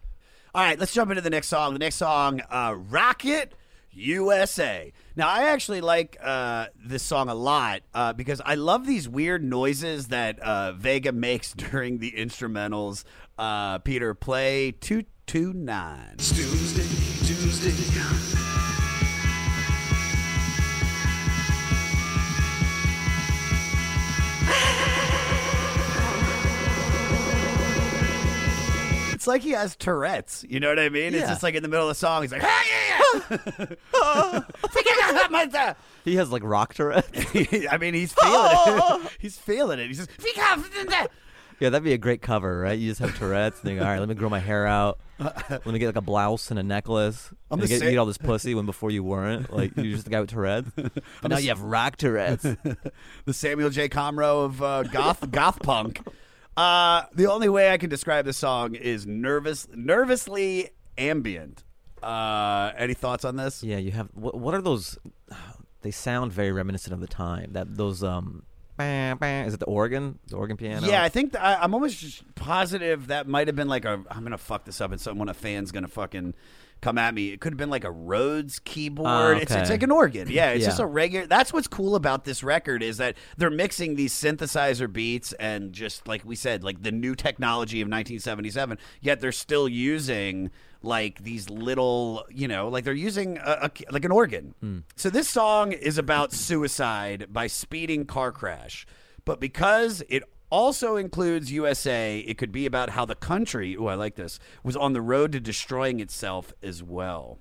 [0.54, 1.74] All right, let's jump into the next song.
[1.74, 3.54] The next song, uh, Rocket
[3.92, 4.94] USA.
[5.16, 9.44] Now, I actually like uh, this song a lot uh, because I love these weird
[9.44, 13.04] noises that uh, Vega makes during the instrumentals.
[13.38, 16.18] Uh, Peter, play 229.
[16.18, 16.84] Tuesday,
[17.26, 18.45] Tuesday.
[29.26, 30.46] It's like he has Tourette's.
[30.48, 31.16] You know what I mean?
[31.16, 31.30] It's Yeah.
[31.30, 32.96] just like in the middle of the song, he's like, hey,
[33.32, 34.42] yeah.
[36.04, 37.10] He has like rock Tourette's.
[37.72, 38.52] I mean, he's feeling
[39.04, 39.12] it.
[39.20, 39.88] He's feeling it.
[39.88, 40.12] He's just,
[41.60, 42.78] yeah, that'd be a great cover, right?
[42.78, 45.00] You just have Tourette's and you go, all right, let me grow my hair out.
[45.18, 47.32] Let me get like a blouse and a necklace.
[47.50, 49.52] I'm and the get, sa- you get all this pussy when before you weren't.
[49.52, 50.70] Like you're just the guy with Tourette's.
[50.76, 52.44] But now you have rock Tourette's.
[52.44, 53.90] the Samuel J.
[53.90, 56.02] Comroe of uh, goth goth punk.
[56.58, 61.64] Uh, the only way I can describe this song is nervous, nervously ambient.
[62.02, 63.64] Uh, any thoughts on this?
[63.64, 64.10] Yeah, you have.
[64.14, 64.98] What, what are those?
[65.82, 67.54] They sound very reminiscent of the time.
[67.54, 68.42] That those um.
[68.76, 70.18] bah, bah, Is it the organ?
[70.30, 70.88] The organ piano?
[70.88, 74.04] Yeah, I think th- I, I'm almost positive that might have been like a.
[74.10, 76.34] I'm gonna fuck this up, and someone a fan's gonna fucking
[76.82, 77.32] come at me.
[77.32, 79.08] It could have been like a Rhodes keyboard.
[79.08, 80.28] Ah, It's it's like an organ.
[80.30, 80.68] Yeah, it's Yeah.
[80.68, 81.26] just a regular.
[81.26, 86.08] That's what's cool about this record is that they're mixing these synthesizer beats and just
[86.08, 88.78] like we said, like the new technology of 1977.
[89.02, 90.52] Yet they're still using
[90.84, 94.54] like these little, you know, like they're using a, a like an organ.
[94.60, 94.80] Hmm.
[94.96, 98.86] So this song is about suicide by speeding car crash,
[99.26, 100.22] but because it
[100.56, 104.78] also includes USA, it could be about how the country, oh, I like this, was
[104.78, 107.40] on the road to destroying itself as well.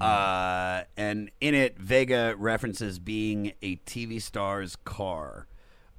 [0.00, 5.46] Uh, and in it, Vega references being a TV star's car.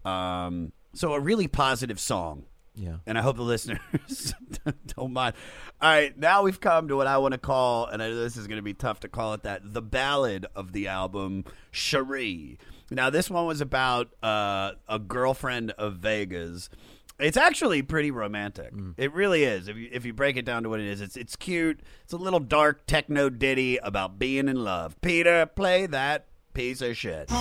[0.03, 2.45] Um, so a really positive song.
[2.73, 2.97] Yeah.
[3.05, 4.33] And I hope the listeners
[4.97, 5.35] don't mind.
[5.81, 8.37] All right, now we've come to what I want to call, and I know this
[8.37, 12.57] is going to be tough to call it that, the ballad of the album, Cheree.
[12.91, 16.69] Now, this one was about uh, a girlfriend of Vega's.
[17.17, 18.73] It's actually pretty romantic.
[18.97, 19.69] It really is.
[19.69, 21.79] If you if you break it down to what it is, it's it's cute.
[22.03, 24.99] It's a little dark techno ditty about being in love.
[25.01, 27.31] Peter, play that piece of shit.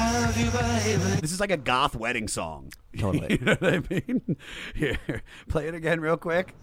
[0.00, 1.20] I love you, baby?
[1.20, 2.72] This is like a goth wedding song.
[2.98, 3.32] Totally.
[3.40, 4.36] you know what I mean?
[4.74, 4.98] Here,
[5.48, 6.54] play it again real quick.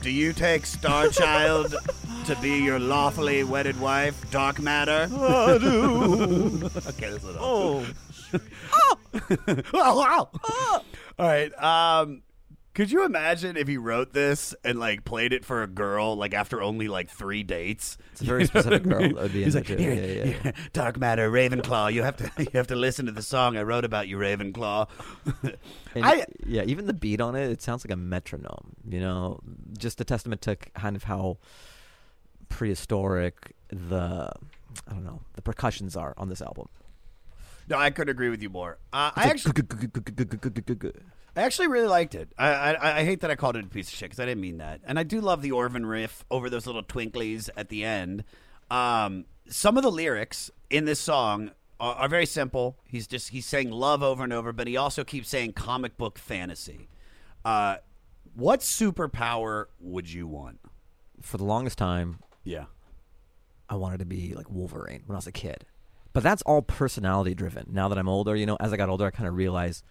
[0.00, 1.74] Do you take Starchild
[2.26, 5.08] to be your lawfully wedded wife, Dark Matter?
[5.12, 6.70] I do.
[6.86, 7.36] okay, that's enough.
[7.40, 7.86] Oh,
[8.72, 8.94] Oh!
[9.74, 10.30] wow.
[11.18, 11.52] All right.
[11.62, 12.22] Um,
[12.78, 16.32] could you imagine if he wrote this and like played it for a girl like
[16.32, 17.98] after only like three dates?
[18.12, 21.28] it's a very specific girl that would be He's like, "Here, Yeah, yeah, Dark Matter,
[21.28, 21.92] Ravenclaw.
[21.92, 24.88] You have to you have to listen to the song I wrote about you, Ravenclaw.
[25.96, 28.76] I yeah, even the beat on it, it sounds like a metronome.
[28.88, 29.40] You know,
[29.76, 31.38] just a testament to kind of how
[32.48, 34.30] prehistoric the
[34.86, 36.68] I don't know the percussions are on this album.
[37.68, 38.78] no, I couldn't agree with you more.
[38.92, 39.54] Uh, I actually
[41.38, 42.30] I actually really liked it.
[42.36, 44.40] I, I I hate that I called it a piece of shit because I didn't
[44.40, 44.80] mean that.
[44.84, 48.24] And I do love the Orvin riff over those little twinklies at the end.
[48.70, 52.76] Um, some of the lyrics in this song are, are very simple.
[52.86, 56.18] He's just he's saying love over and over, but he also keeps saying comic book
[56.18, 56.88] fantasy.
[57.44, 57.76] Uh,
[58.34, 60.58] what superpower would you want?
[61.22, 62.64] For the longest time, Yeah.
[63.68, 65.66] I wanted to be like Wolverine when I was a kid.
[66.12, 67.66] But that's all personality driven.
[67.70, 69.84] Now that I'm older, you know, as I got older, I kind of realized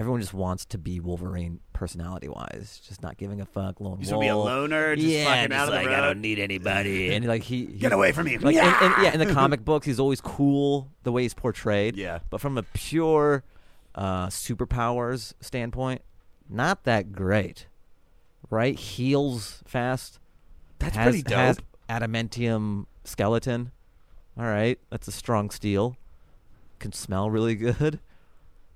[0.00, 3.80] everyone just wants to be Wolverine personality wise, just not giving a fuck.
[3.80, 5.98] Lone You just wanna be a loner, just yeah, fucking just out of the like,
[5.98, 7.14] I don't need anybody.
[7.14, 8.38] And like he, Get away from me.
[8.38, 8.78] Like Yeah.
[8.82, 11.96] and, yeah, in the comic books, he's always cool the way he's portrayed.
[11.96, 12.20] Yeah.
[12.30, 13.44] But from a pure
[13.94, 16.00] uh, superpowers standpoint,
[16.48, 17.66] not that great.
[18.48, 18.78] Right?
[18.78, 20.18] Heals fast.
[20.78, 21.38] That's has, pretty dope.
[21.38, 21.58] Has
[21.90, 23.72] adamantium skeleton.
[24.38, 25.96] All right, that's a strong steel.
[26.78, 28.00] Can smell really good.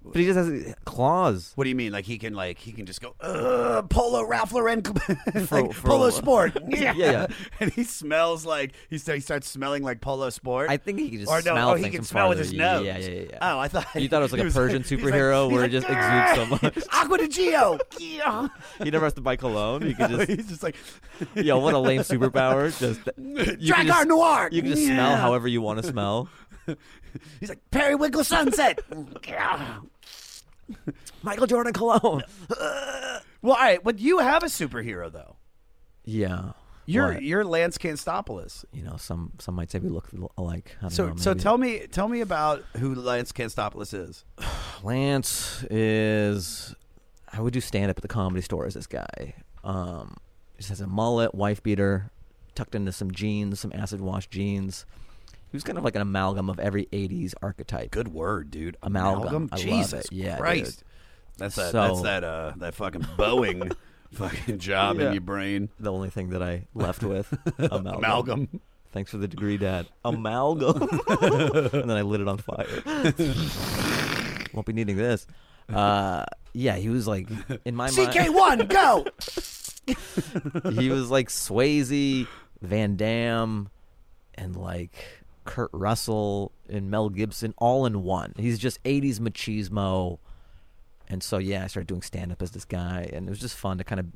[0.04, 1.52] But he just has claws.
[1.54, 1.90] What do you mean?
[1.92, 5.86] Like he can like he can just go uh, Polo Ralph Lauren like, For- for
[5.88, 6.92] Polo Sport yeah.
[6.96, 7.26] Yeah,
[7.60, 10.68] and he smells like he, he starts smelling like Polo Sport.
[10.70, 12.38] I think he can just or no, smell oh he things can from smell with
[12.38, 12.50] farther.
[12.50, 12.84] his nose.
[12.86, 13.38] Yeah, yeah, yeah, yeah.
[13.40, 15.70] Oh, I thought You thought it was like he a Persian he's superhero where it
[15.70, 16.84] just exudes so much.
[16.92, 17.80] Acqua di Giò.
[17.98, 18.48] Yeah.
[18.82, 19.82] He never has to buy cologne.
[19.82, 20.76] He can just he's just like
[21.34, 22.76] Yo, what a lame superpower!
[22.78, 24.48] Just you can Drakkar just- Noir.
[24.52, 25.16] You can just smell Yeah.
[25.16, 26.28] however you want to smell.
[27.40, 28.80] He's like Periwinkle Sunset.
[31.22, 32.22] Michael Jordan cologne.
[32.61, 35.37] well, all right, but you have a superhero though.
[36.05, 36.53] Yeah,
[36.87, 37.22] You're What?
[37.22, 38.64] you're Lance Canstopoulos.
[38.72, 40.77] you know some some might say we look alike.
[40.81, 41.40] I don't So know, so maybe.
[41.42, 44.24] tell me tell me about who Lance Canstopoulos is.
[44.83, 46.74] Lance is
[47.33, 49.35] I would do stand up at the comedy store as this guy.
[49.62, 50.16] Um
[50.59, 52.11] just has a mullet, wife beater,
[52.55, 54.85] tucked into some jeans, some acid wash jeans.
[55.54, 57.92] He was kind of like an amalgam of every '80s archetype.
[57.92, 58.76] Good word, dude.
[58.82, 59.48] Amalgam.
[59.52, 60.12] I love Jesus it.
[60.12, 60.78] Yeah, Christ.
[60.80, 60.84] dude.
[61.38, 61.70] That's that.
[61.70, 62.24] So- that's that.
[62.24, 63.72] Uh, that fucking Boeing
[64.14, 65.06] fucking job Yeah.
[65.06, 65.68] in your brain.
[65.78, 67.86] The only thing that I left with amalgam.
[67.94, 68.60] Amalgam.
[68.90, 69.86] Thanks for the degree, Dad.
[70.04, 70.82] Amalgam.
[71.08, 72.66] and then I lit it on fire.
[74.54, 75.24] Won't be needing this.
[75.72, 77.28] Uh, yeah, he was like
[77.64, 78.10] in my mind.
[78.12, 79.06] CK one, go.
[79.86, 82.26] he was like Swayze,
[82.60, 83.68] Van Damme,
[84.34, 84.96] and like
[85.44, 88.33] Kurt Russell and Mel Gibson all in one.
[88.37, 90.18] He's just 80s machismo.
[91.09, 93.09] And so, yeah, I started doing stand up as this guy.
[93.12, 94.07] And it was just fun to kind of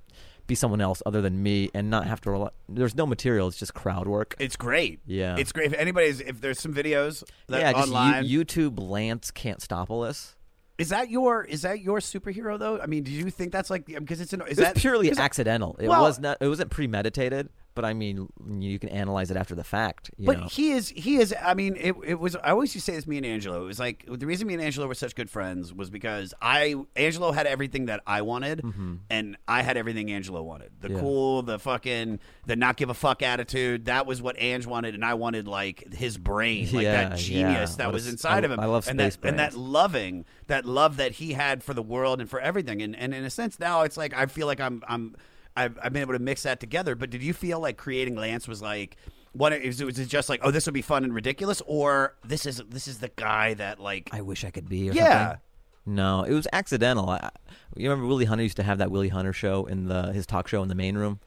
[0.47, 2.49] be someone else other than me and not have to rely.
[2.69, 4.35] There's no material, it's just crowd work.
[4.39, 5.01] It's great.
[5.07, 5.37] Yeah.
[5.37, 5.67] it's great.
[5.73, 10.35] If anybody's, if there's some videos that yeah, just online, you, YouTube Lance Can't Stopolus.
[10.79, 12.81] is that your is that your superhero though?
[12.81, 15.11] I mean, do you think that's like because it's an is It was that purely
[15.11, 15.77] accidental.
[15.79, 16.39] It Well- was not.
[16.41, 17.51] It wasn't premeditated.
[17.79, 20.11] But I mean, you can analyze it after the fact.
[20.17, 20.47] You But know?
[20.49, 23.07] he is he is I mean it, it was I always used to say this
[23.07, 23.63] me and Angelo.
[23.63, 26.75] It was like the reason me and Angelo were such good friends was because I
[26.97, 28.65] Angelo had everything that I wanted
[29.09, 30.73] and I had everything Angelo wanted.
[30.81, 30.97] The Mm-hmm.
[30.97, 31.01] Yeah.
[31.03, 33.85] cool, the fucking the not give a fuck attitude.
[33.85, 37.17] That was what Ange wanted and I wanted like his brain, like Yeah, that yeah.
[37.53, 38.59] genius that What was inside I- of him.
[38.59, 41.83] I love and that space and that loving, that love that he had for the
[41.83, 42.83] world and for everything.
[42.83, 45.15] And and in a sense now it's like I feel like I'm I'm
[45.59, 46.95] I've, I've been able to mix that together.
[46.95, 48.97] But did you feel like creating Lance was like
[49.33, 52.15] what is it was it just like oh this would be fun and ridiculous or
[52.25, 54.89] this is this is the guy that like I wish I could be.
[54.91, 55.23] Or Yeah.
[55.29, 55.41] Something.
[55.87, 57.09] No, it was accidental.
[57.09, 57.31] I,
[57.77, 60.47] you remember Willie Hunter used to have that Willie Hunter show in the his talk
[60.49, 61.21] show in the main room.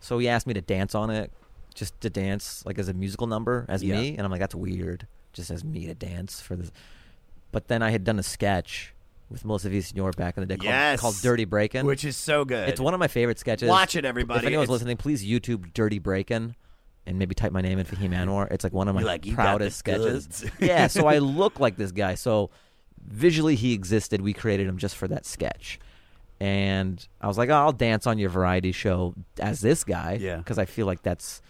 [0.00, 1.30] So he asked me to dance on it,
[1.74, 4.00] just to dance like as a musical number as Yeah.
[4.00, 6.72] me, and I'm like, that's weird, just as me to dance for this.
[7.52, 8.94] But then I had done a sketch
[9.30, 11.86] with Melissa Villaseñor back in the day called, yes called Dirty Breakin'.
[11.86, 12.68] which is so good.
[12.68, 13.68] It's one of my favorite sketches.
[13.68, 14.40] Watch it, everybody.
[14.40, 16.54] If anyone's It's- listening, please YouTube Dirty Breakin'
[17.06, 18.50] and maybe type my name in Fahim Anwar.
[18.52, 20.44] It's like one of my like, proudest sketches.
[20.60, 22.14] yeah, so I look like this guy.
[22.14, 22.50] So
[23.06, 24.20] visually he existed.
[24.20, 25.78] We created him just for that sketch.
[26.40, 30.18] And I was like, oh, I'll dance on your variety show as this guy.
[30.20, 30.36] Yeah.
[30.38, 31.42] Because I feel like that's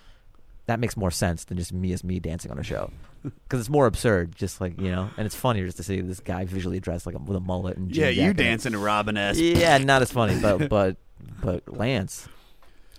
[0.71, 2.91] that makes more sense than just me as me dancing on a show
[3.25, 4.35] because it's more absurd.
[4.35, 7.15] Just like you know, and it's funnier just to see this guy visually dressed like
[7.15, 9.39] a, with a mullet and Yeah, you dancing to Robin S.
[9.39, 10.97] Yeah, not as funny, but but
[11.43, 12.29] but Lance.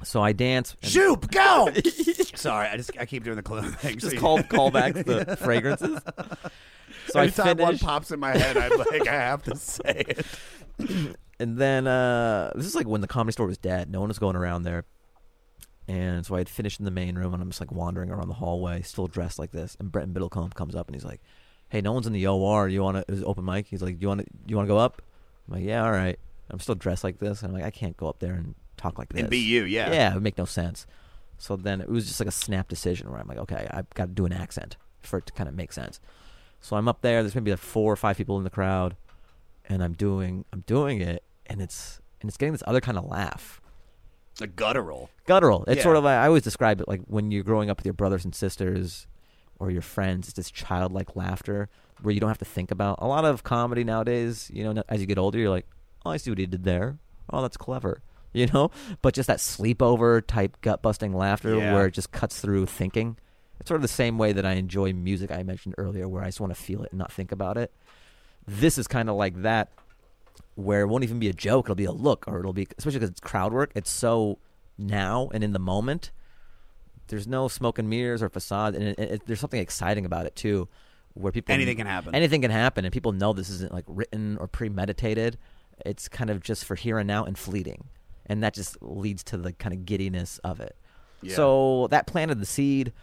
[0.03, 0.75] So I dance.
[0.81, 1.69] and- Shoop, go!
[2.35, 3.97] Sorry, I just I keep doing the clone thing.
[3.99, 5.99] just so- call call back the fragrances.
[7.07, 10.03] So I Every time one pops in my head, I'm like, I have to say
[10.07, 10.25] it.
[11.39, 13.89] and then uh, this is like when the comedy store was dead.
[13.89, 14.85] No one was going around there,
[15.91, 18.29] and so I had finished in the main room, and I'm just like wandering around
[18.29, 19.75] the hallway, still dressed like this.
[19.79, 21.21] And Bretton Biddlecombe comes up, and he's like,
[21.69, 22.67] "Hey, no one's in the OR.
[22.67, 23.25] You want to?
[23.25, 23.67] Open mic.
[23.67, 24.27] He's like, you want to?
[24.47, 25.01] You want to go up?"
[25.47, 26.17] I'm like, "Yeah, all right."
[26.49, 28.99] I'm still dressed like this, and I'm like, I can't go up there and talk
[28.99, 29.21] like this.
[29.21, 29.91] And be you, yeah.
[29.91, 30.85] Yeah, it would make no sense.
[31.37, 34.05] So then it was just like a snap decision where I'm like, okay, I've got
[34.05, 35.99] to do an accent for it to kind of make sense.
[36.59, 37.23] So I'm up there.
[37.23, 38.95] There's maybe like four or five people in the crowd,
[39.67, 43.05] and I'm doing I'm doing it, and it's and it's getting this other kind of
[43.05, 43.60] laugh,
[44.39, 45.09] A guttural.
[45.25, 45.63] guttural.
[45.67, 45.83] It's Yeah.
[45.83, 48.23] sort of like, I always describe it like when you're growing up with your brothers
[48.25, 49.05] and sisters
[49.59, 50.27] or your friends.
[50.29, 51.69] It's this childlike laughter
[52.01, 54.49] where you don't have to think about a lot of comedy nowadays.
[54.53, 55.67] You know, as you get older, you're like,
[56.05, 56.97] oh, I see what he did there.
[57.29, 58.01] Oh, that's clever.
[58.33, 58.71] You know,
[59.01, 61.73] but just that sleepover type gut busting laughter Yeah.
[61.73, 63.17] where it just cuts through thinking.
[63.59, 66.27] It's sort of the same way that I enjoy music I mentioned earlier, where I
[66.27, 67.73] just want to feel it and not think about it.
[68.47, 69.69] This is kind of like that,
[70.61, 72.99] where it won't even be a joke; it'll be a look, or it'll be especially
[72.99, 73.71] because it's crowd work.
[73.75, 74.39] It's so
[74.77, 76.11] now and in the moment.
[77.07, 80.35] There's no smoke and mirrors or facade, and it, it, there's something exciting about it
[80.35, 80.69] too,
[81.13, 82.15] where people Anything can happen.
[82.15, 85.37] Anything can happen, and people know this isn't like written or premeditated.
[85.85, 87.85] It's kind of just for here and now and fleeting,
[88.27, 90.77] and that just leads to the kind of giddiness of it.
[91.21, 91.35] Yeah.
[91.35, 92.93] So that planted the seed,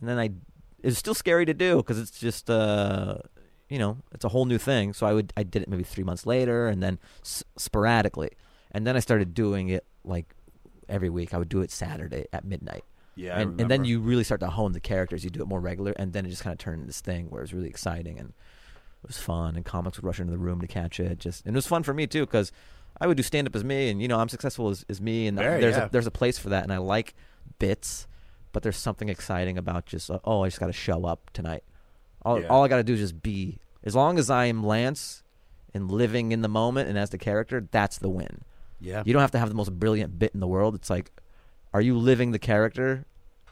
[0.00, 0.30] and then I
[0.82, 3.18] It's still scary to do because it's just uh
[3.68, 4.92] you know it's a whole new thing.
[4.92, 8.30] So I would I did it maybe three months later, and then s- sporadically,
[8.72, 10.34] and then I started doing it like
[10.88, 11.34] every week.
[11.34, 12.84] I would do it Saturday at midnight.
[13.14, 15.24] Yeah, and, and then you really start to hone the characters.
[15.24, 17.30] You do it more regular, and then it just kind of turned into this thing
[17.30, 18.28] where it was really exciting and
[19.02, 19.56] it was fun.
[19.56, 21.18] And comics would rush into the room to catch it.
[21.18, 22.52] Just and it was fun for me too because
[23.00, 25.26] I would do stand up as me, and you know I'm successful as, as me,
[25.26, 25.86] and Very, there's yeah.
[25.86, 27.14] a there's a place for that, and I like
[27.58, 28.06] bits,
[28.52, 31.64] but there's something exciting about just uh, oh I just got to show up tonight.
[32.26, 32.48] All Yeah.
[32.48, 33.58] all I got to do is just be.
[33.84, 35.22] As long as I'm Lance
[35.72, 38.42] and living in the moment and as the character, that's the win.
[38.80, 39.02] Yeah.
[39.06, 40.74] You don't have to have the most brilliant bit in the world.
[40.74, 41.12] It's like,
[41.72, 43.04] are you living the character?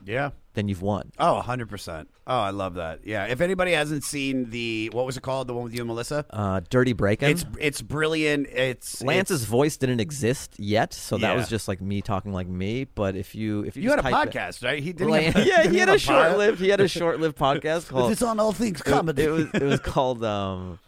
[0.05, 0.31] Yeah.
[0.55, 1.11] Then you've won.
[1.19, 2.07] Oh, 100%.
[2.27, 3.01] Oh, I love that.
[3.05, 3.25] Yeah.
[3.27, 5.49] If anybody hasn't seen the, what was it called?
[5.49, 6.25] The one with you and Melissa?
[6.31, 7.29] Uh, Dirty Breakin'.
[7.31, 8.47] It's it's brilliant.
[8.47, 11.35] It's Lance's it's- voice didn't exist yet, so that Yeah.
[11.37, 12.85] was just like me talking like me.
[12.85, 14.83] But if you if you, You had a type it- podcast, right?
[14.83, 15.11] He didn't.
[15.11, 17.19] Lan- have a- yeah, didn't he had have a short lived, he had a short
[17.21, 19.25] lived podcast called It's on all things it- comedy.
[19.25, 20.79] It, was it was called um,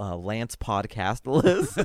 [0.00, 1.76] uh, Lance Podcastalist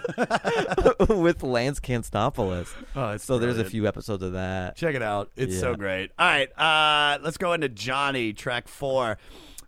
[1.24, 2.74] with Lance Canstopoulos.
[2.96, 4.78] Oh, so there's a few episodes of that.
[4.78, 5.32] Check it out.
[5.36, 6.12] It's so great.
[6.18, 9.18] All right, uh, let's go into Johnny, track four.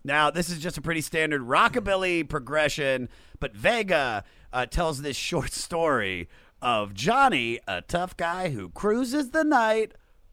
[0.02, 5.52] Now, this is just a pretty standard rockabilly progression, but Vega uh, tells this short
[5.52, 6.28] story
[6.62, 9.92] of Johnny, a tough guy who cruises the night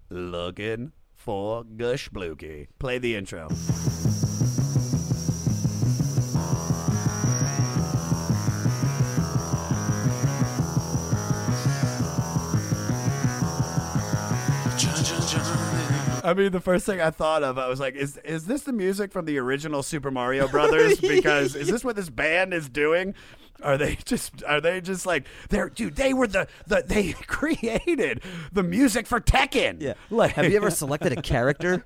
[0.10, 2.68] looking for Gush Blukey.
[2.80, 3.50] Play the intro.
[16.26, 18.74] I mean, the first thing I thought of, I was like, "Is is this the
[18.74, 21.00] music from the original Super Mario Brothers?
[21.06, 23.14] Because is this what this band is doing?
[23.62, 25.96] Are they just are they just like they're dude?
[25.96, 28.22] They were the the they created
[28.52, 29.82] the music for Tekken.
[29.82, 29.94] Yeah.
[30.10, 31.84] Like, Have you ever selected a character?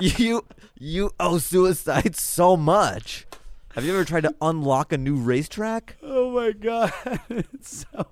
[0.00, 0.44] you
[0.78, 3.26] you owe suicide so much.
[3.74, 5.96] Have you ever tried to unlock a new racetrack?
[6.02, 6.92] Oh my god!
[7.28, 8.06] It's so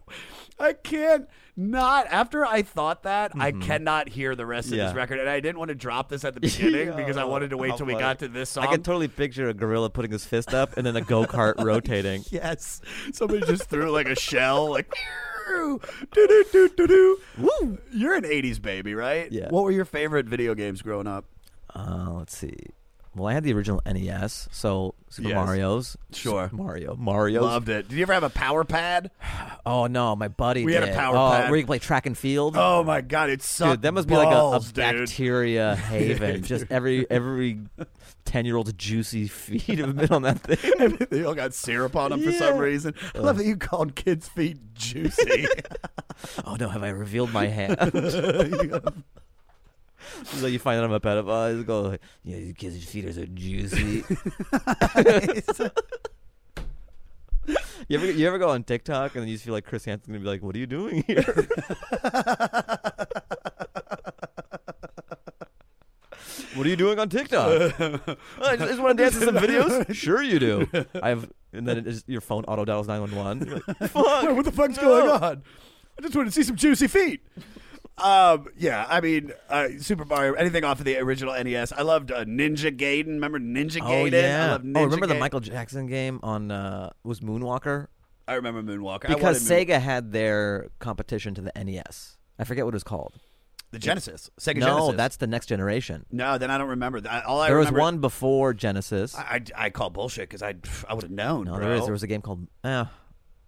[0.58, 4.78] I can't not after I thought that I cannot hear the rest of Mm-hmm.
[4.80, 4.86] Yeah.
[4.88, 6.96] this record, and I didn't want to drop this at the beginning Yeah.
[6.96, 8.64] because I wanted to wait How till we got to this song.
[8.64, 11.54] I can totally picture a gorilla putting his fist up and then a go kart
[11.64, 12.24] rotating.
[12.30, 12.80] Yes.
[13.12, 14.92] Somebody just threw like a shell, like
[15.48, 15.80] do
[16.12, 17.18] do do do do.
[17.38, 17.78] Woo!
[17.92, 19.30] You're an '80s baby, right?
[19.30, 19.48] Yeah.
[19.50, 21.24] What were your favorite video games growing up?
[21.74, 22.56] Uh, let's see.
[23.16, 25.36] Well, I had the original NES, so Super Yes.
[25.46, 25.96] Mario's.
[26.12, 26.50] Sure.
[26.52, 26.96] Mario.
[26.96, 26.96] Mario.
[26.96, 27.42] Mario's.
[27.42, 27.88] Loved it.
[27.88, 29.10] Did you ever have a power pad?
[29.66, 30.62] Oh no, my buddy.
[30.62, 30.82] We did.
[30.82, 31.48] had a power oh, pad.
[31.48, 32.54] Where you can play track and field.
[32.54, 33.70] Oh my god, it sucked.
[33.70, 35.06] Dude, that must balls, be like a, a dude.
[35.08, 36.42] bacteria haven.
[36.42, 37.60] Just every every
[38.26, 40.98] ten year old's juicy feet have been on that thing.
[41.10, 42.60] they all got syrup on them for some Yeah.
[42.60, 42.94] reason.
[43.14, 45.46] I love that you called kids' feet juicy.
[46.44, 47.78] oh no, have I revealed my hand?
[50.24, 51.56] So you find out I'm a pedophile.
[51.56, 54.04] You go, like, yeah, you kids' feet are so juicy.
[57.88, 60.06] you ever you ever go on TikTok and then you just feel like Chris Hansen's
[60.06, 61.24] gonna be like, "What are you doing here?"
[66.54, 67.48] What are you doing on TikTok?
[67.80, 69.92] "Oh, I just, want to dance to some videos.
[69.92, 70.68] Sure, you do.
[71.02, 73.60] I have, and then it is, your phone auto dials nine one one.
[73.88, 73.92] Fuck.
[74.36, 74.82] what the fuck's no.
[74.82, 75.42] going on?
[75.98, 77.22] I just want to see some juicy feet.
[77.96, 81.72] Um, yeah, I mean, uh, Super Mario, anything off of the original NES.
[81.72, 83.06] I loved uh, Ninja Gaiden.
[83.06, 84.12] Remember Ninja Oh Gaiden?
[84.12, 84.46] yeah.
[84.46, 87.86] I love Ninja oh, remember the Michael Jackson game on uh was Moonwalker?
[88.26, 89.06] I remember Moonwalker.
[89.08, 92.16] Because Moon- Sega had their competition to the NES.
[92.38, 93.14] I forget what it was called.
[93.70, 94.96] the Genesis, Sega no, Genesis.
[94.96, 96.04] that's the next generation.
[96.10, 96.36] no.
[96.36, 97.24] Then I don't remember that.
[97.26, 99.14] All I there was one before Genesis.
[99.16, 100.54] I, I, I call bullshit because I
[100.88, 101.44] I would have known.
[101.44, 101.60] no, bro.
[101.64, 101.84] there is.
[101.84, 102.48] There was a game called.
[102.64, 102.86] Uh,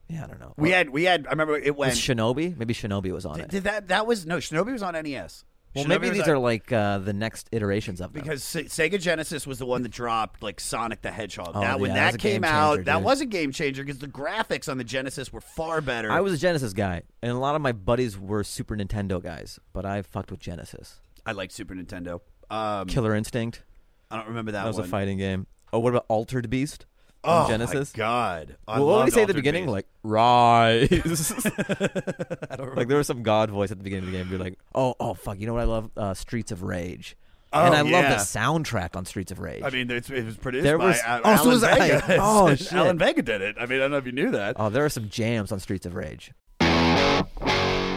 [0.09, 0.55] yeah, I don't know.
[0.57, 1.27] We had we had.
[1.27, 1.95] I remember it was went.
[1.99, 2.57] Shinobi.
[2.57, 3.51] Maybe Shinobi was on did, it.
[3.51, 5.45] did that that was no Shinobi was on NES.
[5.75, 8.23] well, Shinobi maybe was these on- are like uh, the next iterations of them.
[8.23, 11.53] because Se- Sega Genesis was the one that dropped like Sonic the Hedgehog.
[11.55, 13.05] Oh, that when yeah, that was that a game came out, changer, that dude.
[13.05, 16.11] was a game changer because the graphics on the Genesis were far better.
[16.11, 19.59] I was a Genesis guy, and a lot of my buddies were Super Nintendo guys,
[19.73, 21.01] but I fucked with Genesis.
[21.27, 22.21] I liked Super Nintendo.
[22.49, 23.65] Um, Killer Instinct.
[24.09, 24.85] I don't remember that, That was one.
[24.87, 25.49] a fighting game.
[25.73, 26.87] Oh, what about Altered Beast?
[27.27, 27.95] Oh Genesis.
[27.95, 28.57] my god!
[28.69, 29.65] I well, what did he say at the Altered beginning?
[29.65, 29.73] Beast.
[29.73, 31.45] Like rise.
[32.77, 34.29] like there was some god voice at the beginning of the game.
[34.31, 35.39] Be like, oh, oh, fuck.
[35.41, 35.91] You know what I love?
[35.97, 37.17] Uh, Streets of Rage.
[37.53, 38.11] and Oh, I love yeah.
[38.11, 39.63] the soundtrack on Streets of Rage.
[39.65, 41.79] I mean, it's, it was produced There by was- Al- oh, so Alan was I.
[41.79, 42.17] Vega.
[42.21, 42.73] Oh, shit.
[42.73, 43.57] Alan Vega did it.
[43.59, 44.57] I mean, I don't know if you knew that.
[44.59, 46.33] oh, there are some jams on Streets of Rage.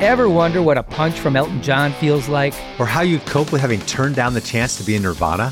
[0.02, 2.54] Ever wonder what a punch from Elton John feels like?
[2.80, 5.52] Or how you'd cope with having turned down the chance to be in Nirvana?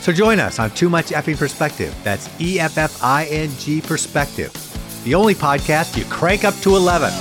[0.00, 1.94] So join us on Too Much Effing Perspective.
[2.02, 4.52] That's E F F I N G Perspective.
[5.04, 7.12] The only podcast you crank up to 11.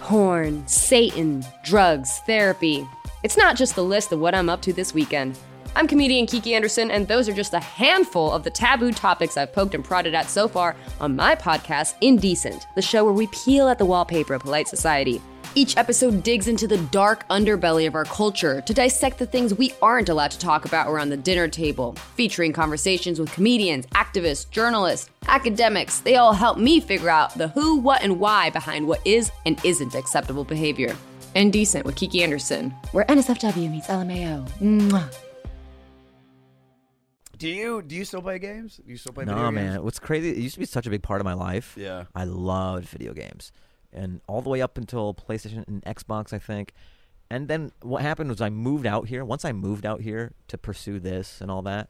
[0.00, 2.86] Porn, Satan, drugs, therapy.
[3.24, 5.38] It's not just the list of what I'm up to this weekend.
[5.74, 9.52] I'm comedian Kiki Anderson, and those are just a handful of the taboo topics I've
[9.52, 13.68] poked and prodded at so far on my podcast, Indecent, the show where we peel
[13.68, 15.20] at the wallpaper of polite society.
[15.58, 19.72] Each episode digs into the dark underbelly of our culture to dissect the things we
[19.80, 25.08] aren't allowed to talk about around the dinner table, featuring conversations with comedians, activists, journalists,
[25.28, 26.00] academics.
[26.00, 29.58] They all help me figure out the who, what, and why behind what is and
[29.64, 30.94] isn't acceptable behavior.
[31.34, 34.46] Indecent with Kiki Anderson, where NSFW meets LMAO.
[34.60, 35.10] Mwah.
[37.38, 38.76] Do you do you still play games?
[38.76, 39.72] Do you still play No, video man.
[39.72, 39.84] games?
[39.84, 40.30] What's crazy?
[40.30, 41.74] It used to be such a big part of my life.
[41.78, 42.04] Yeah.
[42.14, 43.52] I loved video games,
[43.92, 46.72] and all the way up until PlayStation and Xbox, I think.
[47.30, 49.24] And then what happened was I moved out here.
[49.24, 51.88] Once I moved out here to pursue this and all that,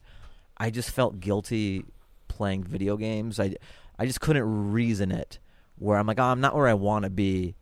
[0.57, 1.85] I just felt guilty
[2.27, 3.39] playing video games.
[3.39, 3.55] I,
[3.99, 5.39] I just couldn't reason it.
[5.79, 7.55] Where I'm like, oh, I'm not where I want to be.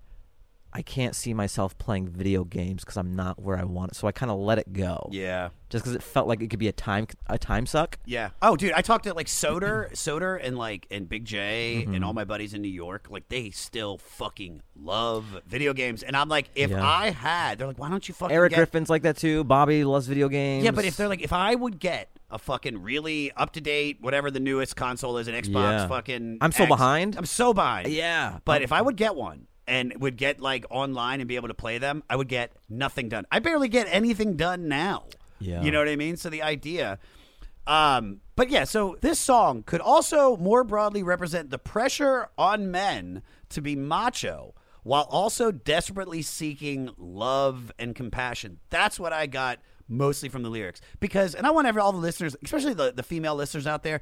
[0.77, 3.95] I can't see myself playing video games because I'm not where I want it.
[3.95, 5.07] So I kind of let it go.
[5.09, 5.49] Yeah.
[5.69, 7.97] Just because it felt like it could be a time a time suck.
[8.05, 8.31] Yeah.
[8.41, 11.93] Oh, dude, I talked to like Soder, Soder, and like and Big Jay Mm-hmm.
[11.95, 13.07] and all my buddies in New York.
[13.09, 16.85] Like they still fucking love video games, and I'm like, if Yeah.
[16.85, 18.57] I had, they're like, why don't you fucking Eric get?
[18.57, 19.45] Griffin's like that too.
[19.45, 20.65] Bobby loves video games.
[20.65, 23.99] Yeah, but if they're like, if I would get a fucking really up to date,
[24.01, 25.87] whatever the newest console is, an Xbox, Yeah.
[25.87, 26.39] fucking.
[26.41, 27.15] I'm so X, behind.
[27.17, 27.87] I'm so behind.
[27.87, 28.39] Yeah.
[28.43, 31.53] But if I would get one and would get like online and be able to
[31.53, 33.25] play them, I would get nothing done.
[33.31, 35.05] I barely get anything done now.
[35.39, 35.61] Yeah.
[35.61, 36.17] You know what I mean?
[36.17, 36.99] So the idea.
[37.67, 43.23] Um, but yeah, so this song could also more broadly represent the pressure on men
[43.49, 44.53] to be macho
[44.83, 48.59] while also desperately seeking love and compassion.
[48.69, 50.79] That's what I got mostly from the lyrics.
[50.99, 54.01] Because, and I want every, all the listeners, especially the, the female listeners out there,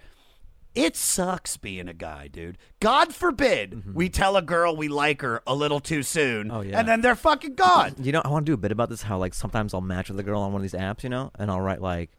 [0.76, 2.58] it sucks being a guy, dude.
[2.80, 6.58] God forbid we tell a girl we like her a little too soon, Mm-hmm.
[6.58, 6.80] Oh, yeah.
[6.80, 7.96] and then they're fucking gone.
[8.00, 9.04] You know, I want to do a bit about this.
[9.04, 11.32] How like sometimes I'll match with a girl on one of these apps, you know,
[11.38, 12.10] and I'll write like,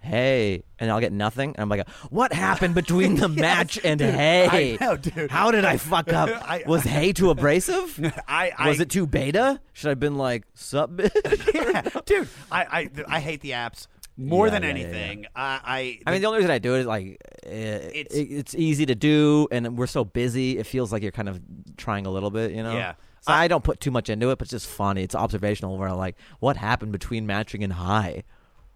[0.00, 4.14] "Hey," and I'll get nothing, and I'm like, "What happened between the match and dude,
[4.14, 4.76] hey?
[4.80, 5.26] I know.
[5.30, 6.28] How did I fuck up?
[6.48, 7.98] I- Was hey too abrasive?
[8.28, 9.60] I, I Was it too beta?
[9.72, 11.54] Should I have been like, "Sup, bitch"?
[11.54, 12.28] yeah, dude.
[12.52, 12.64] I,
[13.08, 13.86] I I hate the apps
[14.16, 15.26] more Yeah, than yeah, yeah, anything.
[15.36, 18.54] I, I I mean, the only reason I do it is like eh, it's it's
[18.54, 20.58] easy to do, and we're so busy.
[20.58, 21.40] It feels like you're kind of
[21.76, 22.76] trying a little bit, you know.
[22.76, 22.94] Yeah.
[23.20, 25.02] So I don't put too much into it, but it's just funny.
[25.02, 25.76] It's observational.
[25.76, 28.22] Where I'm like, what happened between matching and high?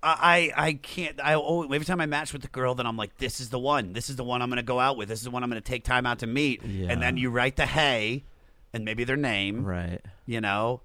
[0.02, 1.20] I I can't.
[1.22, 3.58] I oh, every time I match with the girl, then I'm like, this is the
[3.58, 3.92] one.
[3.92, 5.08] This is the one I'm going to go out with.
[5.08, 6.62] This is the one I'm going to take time out to meet.
[6.64, 6.88] Yeah.
[6.90, 8.24] And then you write the hey,
[8.72, 10.00] and maybe their name, right?
[10.26, 10.80] You know,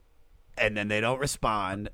[0.58, 1.90] and then they don't respond,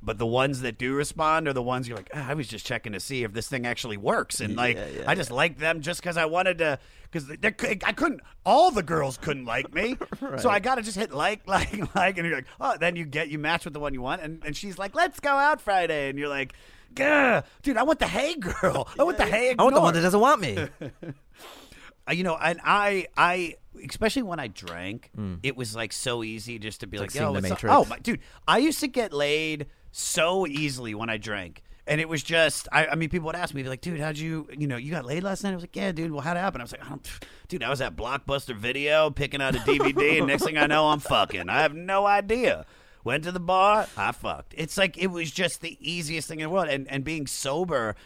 [0.00, 2.64] But the ones that do respond are the ones you're like, "Ah, I was just
[2.64, 5.58] checking to see if this thing actually works, and like, Yeah, yeah, I just like
[5.58, 6.78] them just because I wanted to,
[7.10, 8.20] because I couldn't.
[8.46, 9.96] All the girls couldn't like me,
[10.38, 13.04] so I got to just hit like, like, like, and you're like, oh, then you
[13.06, 15.60] get you match with the one you want, and and she's like, let's go out
[15.60, 16.52] Friday, and you're like,
[16.94, 19.48] Gah, dude, I want the hey girl, I want the hey.
[19.54, 19.56] Girl.
[19.58, 20.68] I want the one that doesn't want me.
[22.08, 25.40] Uh, you know, and I, I, especially when I drank, Mm.
[25.42, 27.50] it was like so easy just to be It's like, like "Yo, The what's up?"
[27.58, 27.74] Matrix.
[27.76, 32.08] oh my dude, I used to get laid so easily when I drank, and it
[32.08, 34.76] was just, I, I mean, people would ask me like, "Dude, how'd you, you know,
[34.76, 36.12] you got laid last night?" I was like, "Yeah, dude.
[36.12, 37.08] Well, how'd it happen?" I was like, I don't,
[37.48, 40.88] "Dude, I was at Blockbuster Video picking out a DVD, and next thing I know,
[40.88, 41.48] I'm fucking.
[41.48, 42.66] I have no idea."
[43.04, 44.54] Went to the bar, I fucked.
[44.58, 47.96] It's like it was just the easiest thing in the world, and and being sober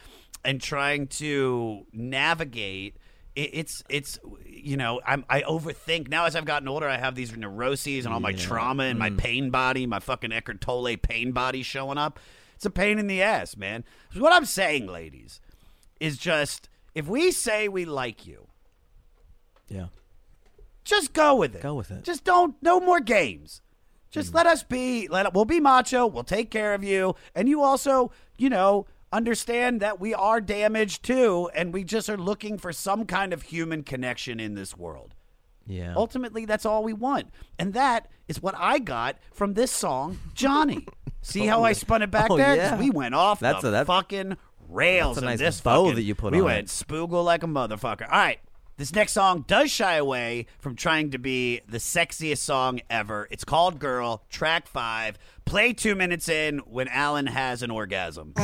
[0.45, 2.95] and trying to navigate
[3.35, 7.35] it's it's you know I'm I overthink now as I've gotten older I have these
[7.35, 8.37] neuroses and all my Yeah.
[8.37, 9.17] trauma and my Mm.
[9.17, 12.19] pain body my fucking Eckhart Tolle pain body showing up
[12.55, 15.41] it's a pain in the ass man So what I'm saying ladies
[15.99, 18.47] is just if we say we like you
[19.67, 19.87] Yeah.
[20.83, 22.03] just go with it Go with it.
[22.03, 23.61] just don't no more games
[24.11, 27.63] just let us be let we'll be macho we'll take care of you and you
[27.63, 32.73] also you know understand that we are damaged too and we just are looking for
[32.73, 35.13] some kind of human connection in this world
[35.67, 35.93] Yeah.
[35.95, 37.27] ultimately that's all we want
[37.59, 40.87] and that is what i got from this song johnny
[41.21, 42.77] see how i spun it back Oh, there yeah.
[42.79, 44.35] we went off That's the a- that's- fucking
[44.67, 46.71] rails that's a in nice this bow fucking- that you put we on went it.
[46.87, 48.03] spoogle like a motherfucker.
[48.11, 48.39] All right.
[48.75, 53.27] This next song does shy away from trying to be the sexiest song ever.
[53.29, 55.19] It's called Girl, track five.
[55.45, 58.33] Play two minutes in when Alan has an orgasm.
[58.35, 58.41] Oh,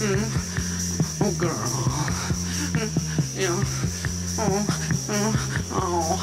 [0.00, 1.68] mm, oh girl.
[2.74, 3.62] Mm, yeah.
[4.40, 4.66] Oh,
[5.06, 5.34] mm,
[5.72, 6.18] oh, oh.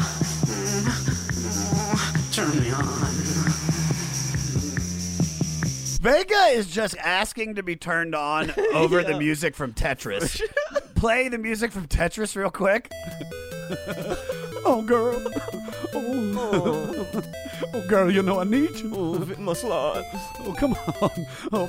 [0.50, 2.84] Mm, Turn me on.
[6.02, 10.42] Vega is just asking to be turned on over the music from Tetris.
[11.00, 12.92] Play the music from Tetris real quick.
[14.66, 15.16] oh, girl.
[15.94, 17.24] Oh.
[17.74, 18.92] oh, girl, you know I need you.
[18.94, 20.06] Oh, my slides.
[20.40, 21.26] Oh, come on.
[21.54, 21.68] Oh,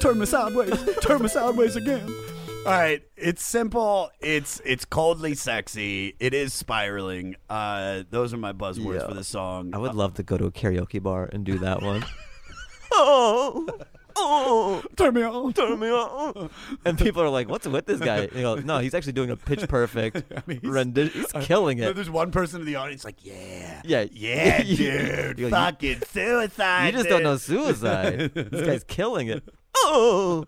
[0.00, 0.76] turn me sideways.
[1.00, 2.12] Turn me sideways again.
[2.66, 4.10] All right, it's simple.
[4.20, 6.16] It's it's coldly sexy.
[6.18, 7.36] It is spiraling.
[7.48, 9.06] Uh, those are my buzzwords Yeah.
[9.08, 9.70] for the song.
[9.72, 12.04] I would love to go to a karaoke bar and do that one.
[12.92, 13.66] oh,
[14.16, 16.50] oh, turn me on, turn me on.
[16.84, 19.66] And people are like, "What's with this guy?" You no, he's actually doing a pitch
[19.68, 20.22] perfect
[20.62, 21.20] rendition.
[21.20, 21.94] He's uh, killing it.
[21.94, 26.86] There's one person in the audience like, yeah, Yeah, yeah, dude, you- fucking suicide.
[26.86, 28.32] You just don't know suicide.
[28.34, 29.42] this guy's killing it.
[29.76, 30.46] Oh,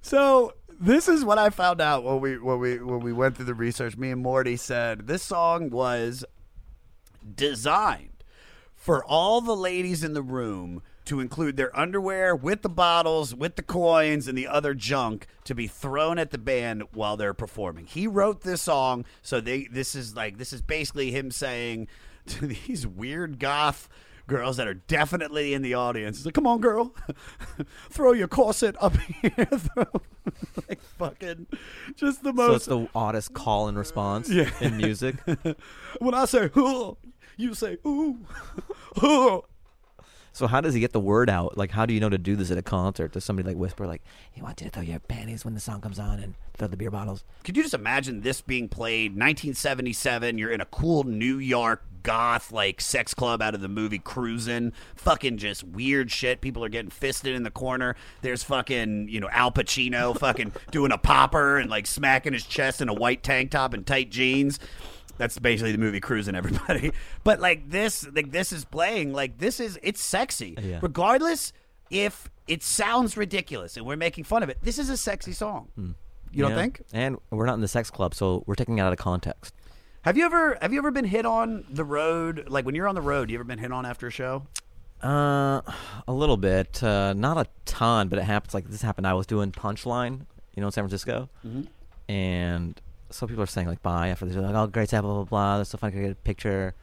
[0.00, 3.44] So this is what I found out when we when we when we went through
[3.46, 3.96] the research.
[3.96, 6.24] Me and Morty said this song was
[7.36, 8.24] designed
[8.74, 13.56] for all the ladies in the room to include their underwear with the bottles, with
[13.56, 17.86] the coins, and the other junk to be thrown at the band while they're performing.
[17.86, 21.88] He wrote this song, so they this is like this is basically him saying
[22.26, 23.88] to these weird goth
[24.28, 26.94] girls that are definitely in the audience, like, "Come on, girl,
[27.90, 29.86] throw your corset up here." Throw,
[30.68, 31.48] like fucking,
[31.96, 32.48] just the most.
[32.48, 34.48] so it's the oddest call and response Yeah.
[34.60, 35.16] in music.
[35.98, 36.94] when I say "huh,"
[37.36, 38.20] you say "ooh."
[38.96, 39.40] huh.
[40.32, 41.58] So how does he get the word out?
[41.58, 43.12] Like, how do you know to do this at a concert?
[43.12, 45.80] Does somebody like whisper, like, "He wants you to throw your panties when the song
[45.80, 47.24] comes on and throw the beer bottles"?
[47.44, 50.38] Could you just imagine this being played 1977?
[50.38, 54.72] You're in a cool New York goth like sex club out of the movie Cruisin'.
[54.96, 56.40] Fucking just weird shit.
[56.40, 57.94] People are getting fisted in the corner.
[58.22, 62.80] There's fucking, you know, Al Pacino fucking doing a popper and like smacking his chest
[62.80, 64.58] in a white tank top and tight jeans.
[65.18, 66.92] That's basically the movie Cruising, everybody.
[67.24, 69.12] But like this, like this is playing.
[69.12, 70.78] Like this is it's sexy, Yeah.
[70.82, 71.52] regardless
[71.90, 74.58] if it sounds ridiculous and we're making fun of it.
[74.62, 75.68] This is a sexy song.
[76.34, 76.82] You don't think?
[76.92, 79.54] And we're not in the sex club, so we're taking it out of context.
[80.02, 82.48] Have you ever have you ever been hit on the road?
[82.48, 84.46] Like when you're on the road, you ever been hit on after a show?
[85.02, 85.60] Uh,
[86.08, 88.54] a little bit, uh, not a ton, but it happens.
[88.54, 89.06] Like this happened.
[89.06, 91.66] I was doing Punchline, you know, in San Francisco, Mhm.
[92.08, 92.80] and
[93.12, 94.34] so people are saying like bye after this.
[94.34, 95.90] They're like, "Oh, great, have blah blah blah." That's so fun.
[95.90, 96.74] Can I get a picture?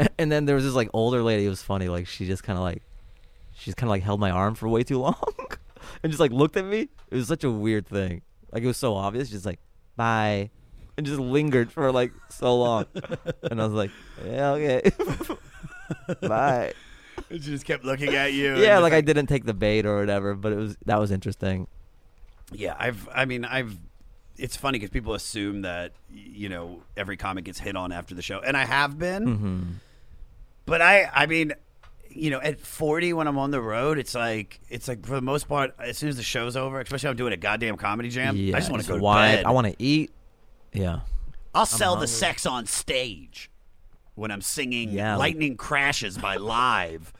[0.16, 1.44] And then there was this like older lady.
[1.44, 1.88] It was funny.
[1.88, 2.82] Like she just kind of like,
[3.56, 5.20] she just kind of like held my arm for way too long,
[6.02, 6.88] and just like looked at me.
[7.10, 8.22] It was such a weird thing.
[8.52, 9.28] Like it was so obvious.
[9.28, 9.58] She's like
[9.96, 10.50] bye,
[10.96, 12.86] and just lingered for like so long.
[13.50, 13.90] and I was like,
[14.24, 14.90] yeah, okay,
[16.22, 16.72] bye.
[17.30, 18.56] She just kept looking at you.
[18.56, 21.66] Yeah, like I didn't take the bait or whatever, but it was that was interesting.
[22.52, 23.08] Yeah, I've.
[23.12, 23.76] I mean, I've.
[24.38, 28.22] It's funny because people assume that you know every comic gets hit on after the
[28.22, 29.24] show, and I have been.
[29.26, 29.62] Mm-hmm.
[30.66, 31.10] But I.
[31.12, 31.52] I mean,
[32.10, 35.20] you know, at 40 when I'm on the road, it's like it's like for the
[35.22, 38.08] most part, as soon as the show's over, especially if I'm doing a goddamn comedy
[38.10, 39.44] jam, yeah, I just want to go to bed.
[39.44, 40.10] I want to eat.
[40.72, 41.00] Yeah.
[41.54, 43.50] I'll sell the sex on stage
[44.14, 47.12] when I'm singing Yeah, like- "Lightning Crashes" by Live.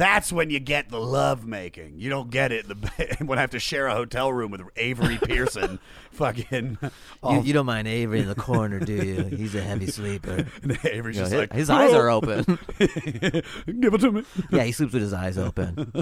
[0.00, 1.98] That's when you get the love making.
[1.98, 5.18] You don't get it the when I have to share a hotel room with Avery
[5.18, 5.78] Pearson.
[6.12, 6.78] fucking.
[6.80, 6.90] You,
[7.22, 9.24] all- you don't mind Avery in the corner, do you?
[9.24, 10.46] He's a heavy sleeper.
[10.62, 12.44] And Avery's You know, just his, like, his eyes are open.
[12.78, 14.24] Give it to me.
[14.50, 15.92] Yeah, he sleeps with his eyes open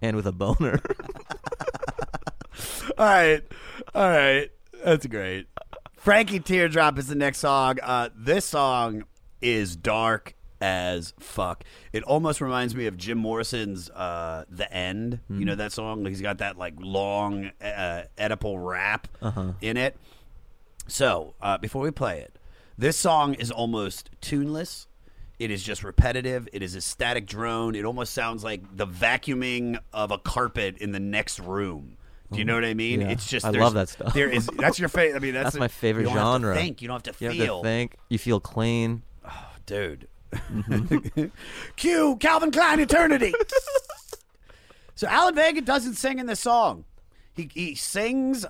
[0.00, 0.80] and with a boner.
[2.96, 3.42] All right,
[3.92, 4.50] all right,
[4.84, 5.46] that's great.
[5.96, 7.78] Frankie Teardrop is the next song.
[7.82, 9.02] Uh, this song
[9.42, 11.64] is dark as fuck.
[11.92, 16.04] It almost reminds me of Jim Morrison's uh, "The End." You know that song?
[16.06, 19.52] He's got that like long uh, Oedipal rap Uh-huh.
[19.60, 19.96] in it.
[20.86, 22.38] So uh, before we play it,
[22.76, 24.86] this song is almost tuneless.
[25.38, 26.48] It is just repetitive.
[26.52, 27.74] It is a static drone.
[27.76, 31.96] It almost sounds like the vacuuming of a carpet in the next room.
[32.32, 33.00] Do you know what I mean?
[33.00, 33.08] Yeah.
[33.10, 34.12] It's just I love that stuff.
[34.12, 35.16] There is that's your favorite.
[35.16, 36.54] I mean, that's, That's the- my favorite you don't have to genre.
[36.56, 36.82] think.
[36.82, 37.56] You don't have to You feel.
[37.56, 37.96] have to think.
[38.08, 39.02] You feel clean.
[39.64, 40.08] dude.
[41.76, 43.32] Cue Calvin Klein Eternity.
[44.94, 46.84] so Alan Vega doesn't sing in this song.
[47.34, 48.44] He he sings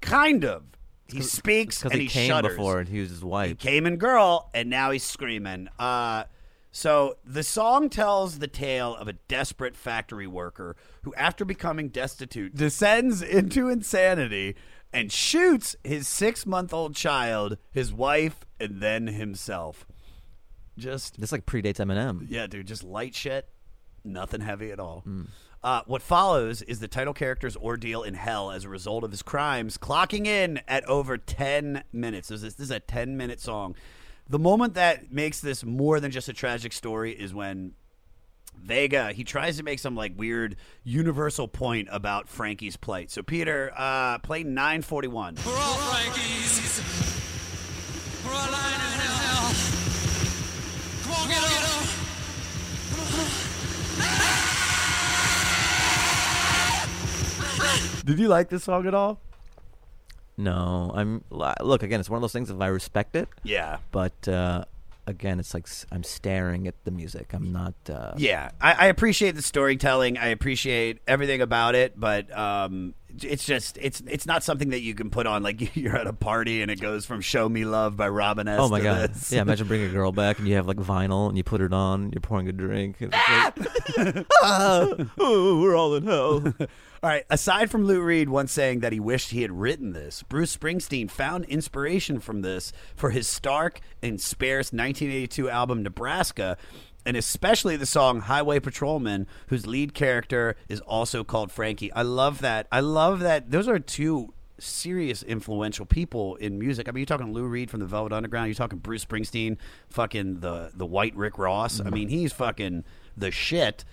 [0.00, 0.64] kind of.
[1.10, 2.52] He speaks and he, he, came shudders.
[2.52, 3.48] before and he was his wife.
[3.48, 5.68] He came in girl, and now he's screaming.
[5.78, 6.24] Uh,
[6.70, 12.54] so the song tells the tale of a desperate factory worker who, after becoming destitute,
[12.54, 14.54] descends into insanity
[14.92, 19.86] and shoots his six-month-old child, his wife, and then himself.
[20.78, 22.26] Just This like predates Eminem.
[22.28, 23.48] yeah, dude, just light shit,
[24.04, 25.00] nothing heavy at all.
[25.00, 25.24] Hmm.
[25.62, 29.22] Uh, what follows is the title character's ordeal in hell as a result of his
[29.22, 32.28] crimes, clocking in at over 10 minutes.
[32.28, 33.74] This is, this is a 10 minute song.
[34.28, 37.72] The moment that makes this more than just a tragic story is when
[38.56, 43.10] Vega he tries to make some like weird universal point about Frankie's plight.
[43.10, 45.36] So Peter, uh, play 941.
[45.44, 46.82] We're all Frankies.
[48.24, 49.54] We're all lying in hell.
[51.02, 51.50] Come on, get up.
[51.50, 53.28] Get up.
[58.04, 59.20] Did you like this song at all?
[60.36, 61.98] No, I'm look again.
[62.00, 62.48] It's one of those things.
[62.50, 63.78] If I respect it, Yeah.
[63.90, 64.64] but uh,
[65.06, 67.32] again, it's like I'm staring at the music.
[67.32, 67.74] I'm not.
[67.90, 70.16] Uh, Yeah, I, I appreciate the storytelling.
[70.16, 72.94] I appreciate everything about it, but um,
[73.24, 76.12] it's just it's it's not something that you can put on like you're at a
[76.12, 78.58] party and it goes from "Show Me Love" by Robin S.
[78.60, 79.14] Oh my god!
[79.14, 79.32] this.
[79.32, 81.72] Yeah, imagine bringing a girl back and you have like vinyl and you put it
[81.72, 82.10] on.
[82.12, 83.00] You're pouring a drink.
[83.00, 86.54] and it's like, ah, oh, we're all in hell.
[87.00, 87.24] All right.
[87.30, 91.08] Aside from Lou Reed once saying that he wished he had written this, Bruce Springsteen
[91.08, 96.56] found inspiration from this for his stark and sparse 1982 album Nebraska,
[97.08, 101.90] and especially the song Highway Patrolman, whose lead character is also called Frankie.
[101.94, 102.68] I love that.
[102.70, 103.50] I love that.
[103.50, 106.86] Those are two serious influential people in music.
[106.86, 108.48] I mean, you're talking Lou Reed from the Velvet Underground.
[108.48, 109.56] You're talking Bruce Springsteen,
[109.88, 111.80] fucking the the White Rick Ross.
[111.80, 112.84] I mean, he's fucking
[113.16, 113.86] the shit.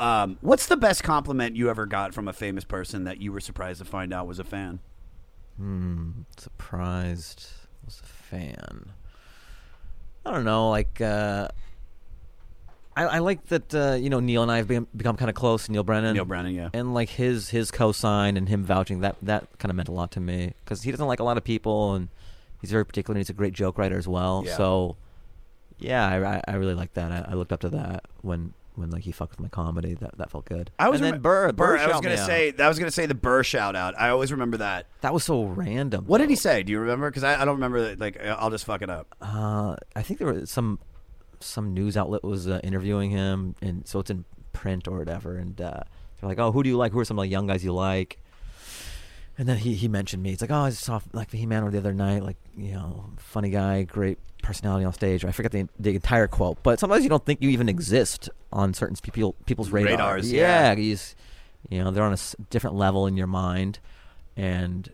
[0.00, 3.40] Um, what's the best compliment you ever got from a famous person that you were
[3.40, 4.80] surprised to find out was a fan?
[5.56, 6.10] Hmm.
[6.36, 7.46] Surprised.
[7.84, 8.90] Was a fan.
[10.24, 10.70] I don't know.
[10.70, 11.46] Like, uh,
[12.96, 13.74] I, I like that.
[13.74, 15.68] Uh, you know, Neal and I have become, become kind of close.
[15.68, 16.14] Neal Brennan.
[16.14, 16.70] Neal Brennan, yeah.
[16.72, 20.10] And like his his cosign and him vouching that that kind of meant a lot
[20.12, 22.08] to me because he doesn't like a lot of people and
[22.60, 23.12] he's very particular.
[23.12, 24.42] and He's a great joke writer as well.
[24.46, 24.56] Yeah.
[24.56, 24.96] So,
[25.78, 27.12] yeah, I, I, really like that.
[27.12, 29.92] I, I looked up to that when when like he fucked with my comedy.
[29.92, 30.70] That that felt good.
[30.78, 31.52] I was and then remem- Burr.
[31.52, 32.26] Burr, I was gonna out.
[32.26, 33.98] say I was gonna say the Burr shout out.
[34.00, 34.86] I always remember that.
[35.02, 36.06] that was so random.
[36.06, 36.62] What did he say?
[36.62, 37.10] Do you remember?
[37.10, 37.94] Because I, I don't remember.
[37.96, 39.14] Like I'll just fuck it up.
[39.20, 40.78] Uh, I think there was some
[41.40, 45.36] some news outlet was uh, interviewing him, and so it's in print or whatever.
[45.36, 45.80] And uh,
[46.20, 46.92] they're like, "Oh, who do you like?
[46.92, 48.18] Who are some of the young guys you like?"
[49.38, 50.32] And then he, he mentioned me.
[50.32, 52.22] It's like, "Oh, I saw like He Man the other night.
[52.22, 56.62] Like, you know, funny guy, great personality on stage." I forget the the entire quote,
[56.62, 59.90] but sometimes you don't think you even exist on certain people people's radar.
[60.14, 60.70] Radars, yeah.
[60.70, 60.74] yeah.
[60.74, 61.14] He's,
[61.68, 63.78] you know, they're on a different level in your mind,
[64.36, 64.90] and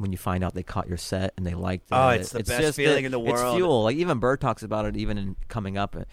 [0.00, 2.00] when you find out they caught your set and they liked oh, it.
[2.00, 3.54] Oh, it's the best feeling it- in the world.
[3.54, 3.84] It's fuel.
[3.84, 5.96] Like even Burr talks about it, even in coming up.
[5.96, 6.04] Uh,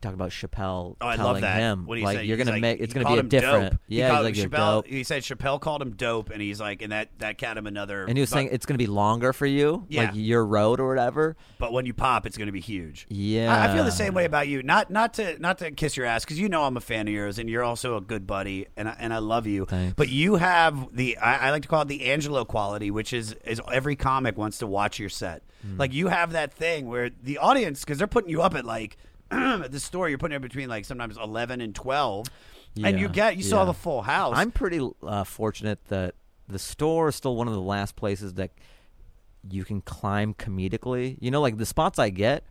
[0.00, 1.58] He talked about Chappelle Oh, I telling love that.
[1.58, 3.18] him, What he like said, you're he's gonna like- make it's he gonna called be
[3.18, 3.70] a him different.
[3.72, 3.80] dope.
[3.86, 4.86] He Yeah, called- he's like you're Chappelle, dope.
[4.86, 8.04] He said Chappelle called him dope, and he's like, and that that got him another.
[8.06, 10.04] And he was but, saying it's gonna be longer for you, Yeah.
[10.04, 11.36] like your road or whatever.
[11.58, 13.06] but when you pop, it's going to be huge.
[13.10, 14.62] Yeah, I, I feel the same way about you.
[14.62, 17.12] Not not to not to kiss your ass because you know I'm a fan of
[17.12, 19.66] yours, and you're also a good buddy, and I, and I love you.
[19.66, 19.92] Thanks.
[19.96, 23.34] But you have the I, I like to call it the Angelo quality, which is
[23.44, 25.42] is every comic wants to watch your set.
[25.62, 25.76] Hmm.
[25.78, 28.96] Like you have that thing where the audience because they're putting you up at like
[29.30, 32.26] at the store, you're putting it between like sometimes eleven and twelve,
[32.82, 34.34] and you get you saw the full house.
[34.36, 36.14] I'm pretty uh, fortunate that
[36.48, 38.50] the store is still one of the last places that
[39.48, 41.16] you can climb comedically.
[41.20, 42.44] You know, like the spots I get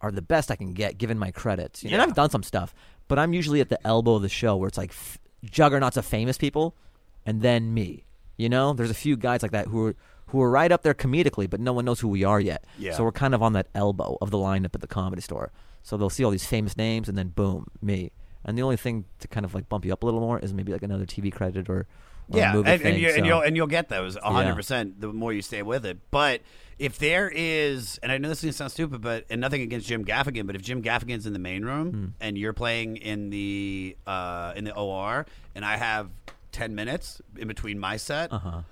[0.00, 1.82] are the best I can get given my credits.
[1.82, 2.02] And Yeah.
[2.02, 2.74] I've done some stuff,
[3.06, 6.04] but I'm usually at the elbow of the show where it's like f- juggernauts of
[6.06, 6.74] famous people,
[7.26, 8.04] and then me.
[8.38, 9.96] You know, there's a few guys like that who are
[10.28, 12.64] who are right up there comedically, but no one knows who we are yet.
[12.78, 12.92] Yeah.
[12.96, 15.50] So we're kind of on that elbow of the lineup at the comedy store.
[15.82, 18.12] So they'll see all these famous names, and then boom, me.
[18.44, 20.52] And the only thing to kind of like bump you up a little more is
[20.54, 21.86] maybe like another TV credit or, or
[22.38, 22.80] yeah, and, thing.
[22.94, 24.54] and, you, and so- you'll and you'll get those hundred Yeah.
[24.54, 25.98] percent the more you stay with it.
[26.10, 26.40] But
[26.78, 29.86] if there is, and I know this is gonna sound stupid, but and nothing against
[29.88, 32.06] Jim Gaffigan, but if Jim Gaffigan's in the main room Hmm.
[32.20, 36.08] and you're playing in the uh, in the OR, and I have
[36.52, 38.62] ten minutes in between my set, uh-huh.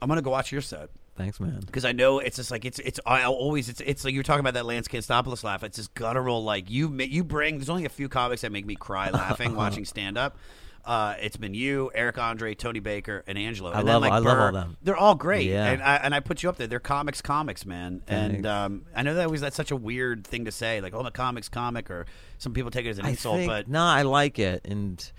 [0.00, 0.88] I'm gonna go watch your set.
[1.16, 1.60] Thanks, man.
[1.64, 4.24] because I know it's just like it's it's I always it's it's like you were
[4.24, 5.62] talking about that Lance Kanstopoulos laugh.
[5.62, 6.42] It's just guttural.
[6.42, 7.58] Like you you bring.
[7.58, 10.36] There's only a few comics that make me cry laughing watching stand up.
[10.84, 13.70] Uh, it's been you, Eric Andre, Tony Baker, and Angelo.
[13.70, 14.40] I love- then, like, I love Burr.
[14.46, 14.76] all them.
[14.82, 15.64] They're all great, Yeah.
[15.70, 16.66] and I and I put you up there.
[16.66, 18.02] They're comics, comics, man.
[18.06, 21.00] And um, I know that was that's such a weird thing to say, like oh,
[21.00, 22.04] I'm a comics comic, or
[22.36, 23.36] some people take it as an I insult.
[23.36, 25.10] think, but no, I like it, and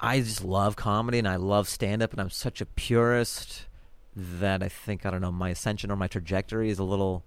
[0.00, 3.65] I just love comedy and I love stand up, and I'm such a purist
[4.16, 7.22] that I think I don't know my ascension or my trajectory is a little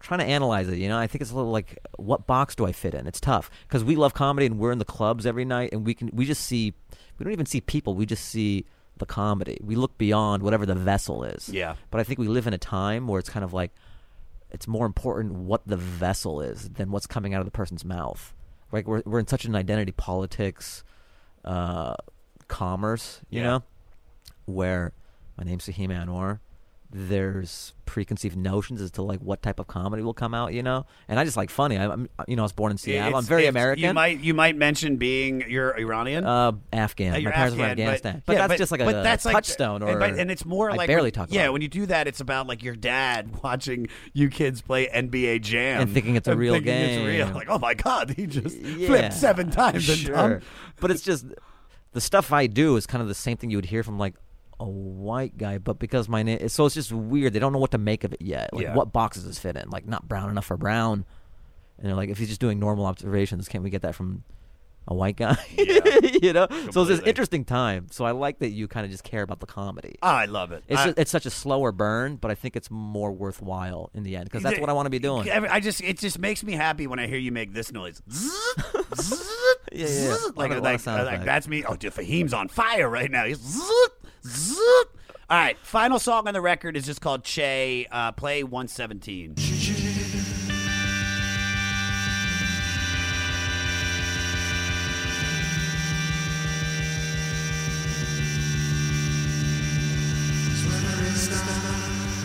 [0.00, 0.78] trying to analyze it.
[0.78, 3.06] You know, I think it's a little like what box do I fit in?
[3.06, 5.94] It's tough because we love comedy and we're in the clubs every night, and we
[5.94, 6.72] can we just see
[7.18, 8.64] we don't even see people, we just see
[8.96, 9.58] the comedy.
[9.62, 11.48] We look beyond whatever the vessel is.
[11.48, 11.76] Yeah.
[11.90, 13.72] But I think we live in a time where it's kind of like
[14.50, 18.34] it's more important what the vessel is than what's coming out of the person's mouth.
[18.72, 20.84] Like we're we're in such an identity politics,
[21.44, 21.94] uh,
[22.48, 23.46] commerce, you Yeah.
[23.46, 23.62] know,
[24.46, 24.92] where
[25.38, 26.40] my name's Fahim Anwar.
[26.90, 30.86] There's preconceived notions as to like what type of comedy will come out, you know,
[31.06, 31.76] and I just like funny.
[31.76, 33.14] I, I'm, you know, I was born in Seattle.
[33.18, 33.84] I'm very American.
[33.84, 36.24] You might you might mention being you're Iranian.
[36.24, 37.14] uh, Afghan.
[37.14, 39.26] Uh, My parents were from Afghanistan, but, yeah, that's just like a, but a that's
[39.26, 39.82] like- touchstone.
[39.82, 41.28] and, Or but- and it's more I like barely talk.
[41.30, 45.42] Yeah, when you do that, it's about like your dad watching you kids play NBA
[45.42, 47.26] Jam And thinking it's a real thinking It's real.
[47.26, 47.34] game.
[47.34, 49.86] Like, oh my god, he just Yeah, flipped seven times.
[49.90, 50.40] and Sure.
[50.80, 51.26] But it's just
[51.92, 54.14] the stuff I do is kind of the same thing you would hear from like
[54.60, 57.32] a white guy, but because my name, so it's just weird.
[57.32, 58.52] They don't know what to make of it yet.
[58.52, 58.74] Like, Yeah.
[58.74, 59.70] what boxes does fit in?
[59.70, 61.04] Like, not brown enough for brown.
[61.78, 64.24] And they're like, if he's just doing normal observations, can't we get that from
[64.88, 65.36] a white guy?
[65.56, 66.48] you know.
[66.72, 67.86] So it's this interesting time.
[67.92, 69.94] So I like that you kind of just care about the comedy.
[70.02, 70.64] I love it.
[70.66, 74.02] It's I- just, it's such a slower burn, but I think it's more worthwhile in
[74.02, 75.30] the end because that's what I want to be doing.
[75.30, 78.02] I just it just makes me happy when I hear you make this noise.
[79.70, 80.16] Yeah, yeah.
[80.34, 81.62] Like, of- a lot of like, like that's me.
[81.64, 83.24] Oh, dude, Fahim's on fire right now.
[83.26, 83.38] He's
[84.28, 84.58] zzz.
[85.30, 87.86] All right, final song on the record is just called Che.
[87.90, 89.34] Uh, play 117.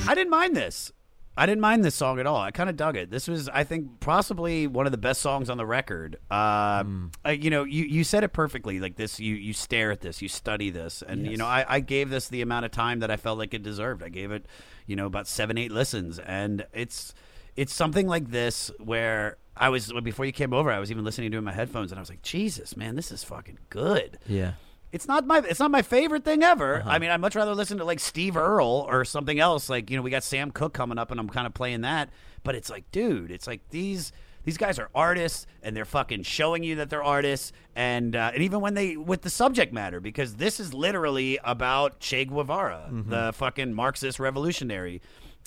[0.06, 0.91] I didn't mind this.
[1.36, 2.38] I didn't mind this song at all.
[2.38, 3.10] I kind of dug it.
[3.10, 6.18] This was, I think, possibly one of the best songs on the record.
[6.30, 8.80] Um, uh, you know, you, you said it perfectly.
[8.80, 11.80] Like this, you you stare at this, you study this, and you know, I, I
[11.80, 14.04] gave this the amount of time that I felt like it deserved.
[14.04, 14.46] I gave it,
[14.86, 17.16] you know, about seven, eight listens, and it's
[17.56, 20.72] it's something like this where I was before you came over.
[20.72, 22.96] I was even listening to it in my headphones, and I was like, Jesus, man,
[22.96, 24.20] this is fucking good.
[24.28, 24.54] Yeah.
[24.94, 26.78] It's not my it's not my favorite thing ever.
[26.78, 26.89] Uh-huh.
[26.89, 29.68] I mean, I'd much rather listen to like Steve Earle or something else.
[29.70, 32.10] Like you know, we got Sam Cooke coming up, and I'm kind of playing that.
[32.44, 34.12] But it's like, dude, it's like these
[34.44, 38.44] these guys are artists, and they're fucking showing you that they're artists, and uh, and
[38.44, 43.10] even when they with the subject matter, because this is literally about Che Guevara, Mm-hmm.
[43.10, 45.02] the fucking Marxist revolutionary.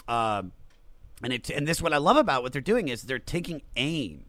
[0.08, 0.52] Um,
[1.22, 4.24] and it and this what I love about what they're doing is they're taking aim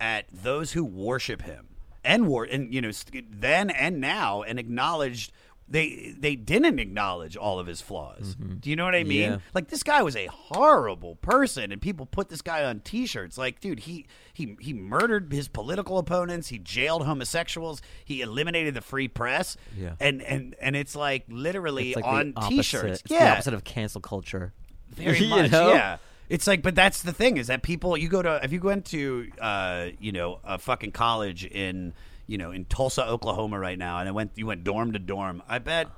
[0.00, 1.68] at those who worship him
[2.08, 2.90] and war and you know
[3.30, 5.30] then and now and acknowledged
[5.68, 8.34] they they didn't acknowledge all of his flaws.
[8.34, 8.54] Mm-hmm.
[8.54, 9.32] Do you know what I mean?
[9.32, 9.38] Yeah.
[9.52, 13.60] Like this guy was a horrible person and people put this guy on t-shirts like
[13.60, 19.08] dude, he he he murdered his political opponents, he jailed homosexuals, he eliminated the free
[19.08, 19.58] press.
[19.76, 19.92] Yeah.
[20.00, 23.02] And and and it's like literally It's like on t-shirts.
[23.02, 23.26] It's yeah.
[23.26, 24.54] the opposite of cancel culture.
[24.88, 25.74] Very much, know?
[25.74, 25.98] yeah.
[26.28, 28.84] It's like, but that's the thing is that people, you go to, if you went
[28.86, 31.94] to, uh, you know, a fucking college in,
[32.26, 35.42] you know, in Tulsa, Oklahoma right now, and it went, you went dorm to dorm,
[35.48, 35.88] I bet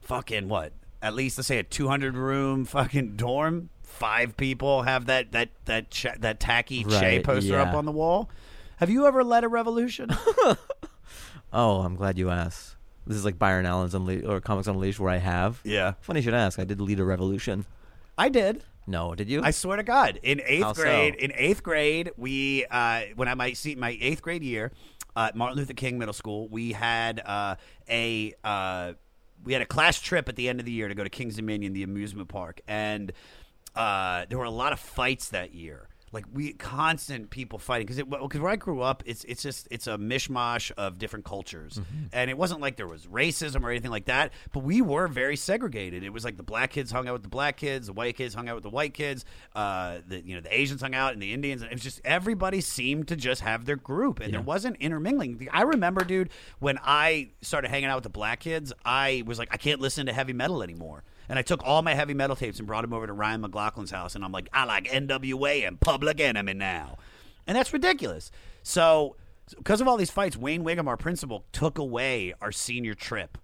[0.00, 0.72] fucking what?
[1.02, 5.90] At least let's say a 200 room fucking dorm, five people have that, that, that,
[5.90, 8.30] ch- that tacky Che Right, poster up on the wall.
[8.78, 10.10] Have you ever led a revolution?
[11.52, 12.76] Oh, I'm glad you asked.
[13.06, 15.60] This is like Byron Allen's Unle- or Comics Unleashed, where I have.
[15.64, 15.94] Yeah.
[16.00, 16.58] Funny you should ask.
[16.58, 17.64] I did lead a revolution.
[18.16, 18.62] I did.
[18.90, 19.40] No, did you?
[19.42, 20.82] I swear to God, in eighth How so?
[20.82, 24.72] grade, in eighth grade, we uh, when I might see my eighth grade year
[25.14, 27.54] uh, at Martin Luther King Middle School, we had uh,
[27.88, 28.94] a uh,
[29.44, 31.36] we had a class trip at the end of the year to go to Kings
[31.36, 33.12] Dominion, the amusement park, and
[33.76, 35.86] uh, there were a lot of fights that year.
[36.12, 39.68] Like we constant people fighting because it because where I grew up, it's it's just
[39.70, 42.06] it's a mishmash of different cultures, Mm-hmm.
[42.12, 44.32] and it wasn't like there was racism or anything like that.
[44.52, 46.02] But we were very segregated.
[46.02, 48.34] It was like the black kids hung out with the black kids, the white kids
[48.34, 51.22] hung out with the white kids, uh, the you know the Asians hung out and
[51.22, 51.62] the Indians.
[51.62, 55.48] And it was just everybody seemed to just have their group, and there wasn't intermingling.
[55.52, 59.50] I remember, dude, when I started hanging out with the black kids, I was like,
[59.52, 61.04] I can't listen to heavy metal anymore.
[61.30, 63.92] And I took all my heavy metal tapes and brought them over to Ryan McLaughlin's
[63.92, 64.16] house.
[64.16, 66.98] And I'm like, I like NWA and Public Enemy now.
[67.46, 68.32] And that's ridiculous.
[68.64, 69.14] So,
[69.56, 73.38] because of all these fights, Wayne Wiggum, our principal, took away our senior trip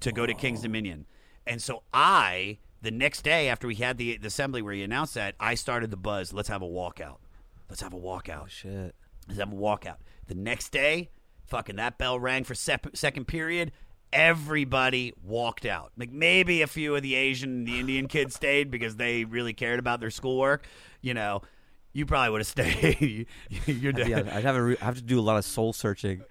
[0.00, 1.06] to go to King's Dominion.
[1.46, 5.14] And so I, the next day after we had the, the assembly where he announced
[5.14, 6.34] that, I started the buzz.
[6.34, 7.16] Let's have a walkout.
[7.70, 8.42] Let's have a walkout.
[8.42, 8.94] Oh, shit.
[9.28, 9.96] Let's have a walkout.
[10.26, 11.08] The next day,
[11.46, 13.72] fucking that bell rang for sep- second period.
[14.14, 15.90] Everybody walked out.
[15.98, 19.52] Like maybe a few of the Asian and the Indian kids stayed because they really
[19.52, 20.66] cared about their schoolwork.
[21.02, 21.42] You know,
[21.92, 23.26] you probably would have stayed.
[23.66, 26.22] You're I'd, be- I'd have, re- have to do a lot of soul searching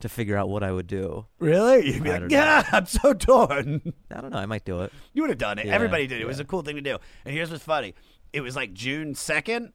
[0.00, 1.26] to figure out what I would do.
[1.40, 1.92] Really?
[1.94, 3.92] You'd be I like, yeah, I'm so torn.
[4.10, 4.38] I don't know.
[4.38, 4.92] I might do it.
[5.12, 5.66] You would have done it.
[5.66, 6.20] Yeah, Everybody did.
[6.20, 6.96] It was a cool thing to do.
[7.24, 7.94] And here's what's funny.
[8.32, 9.72] It was like June 2nd,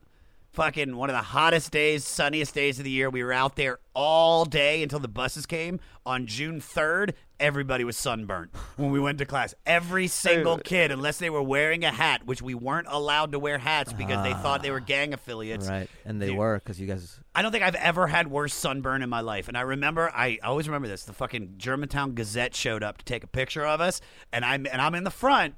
[0.58, 3.12] fucking one of the hottest days, sunniest days of the year.
[3.12, 5.80] We were out there all day until the buses came.
[6.04, 9.54] On June 3rd, everybody was sunburnt when we went to class.
[9.68, 13.60] Every single kid, unless they were wearing a hat, which we weren't allowed to wear
[13.60, 15.70] hats because they thought they were ah, gang affiliates.
[15.70, 15.88] Right.
[16.06, 17.20] And they were because you guys.
[17.36, 19.48] I don't think I've ever had worse sunburn in my life.
[19.48, 21.04] And I remember, I always remember this.
[21.04, 24.02] The fucking Germantown Gazette showed up to take a picture of us,
[24.34, 25.54] and I'm and I'm in the front,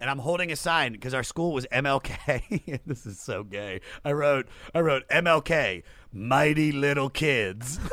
[0.00, 2.80] and I'm holding a sign because our school was MLK.
[2.86, 3.80] this is so gay.
[4.04, 5.82] I wrote, I wrote MLK,
[6.12, 7.78] mighty little kids.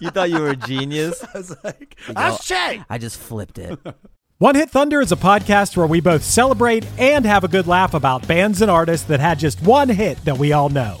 [0.00, 1.24] You thought you were a genius?
[1.34, 3.78] I was like, You "That's go, Shay." I just flipped it.
[4.36, 7.94] One Hit Thunder is a podcast where we both celebrate and have a good laugh
[7.94, 11.00] about bands and artists that had just one hit that we all know.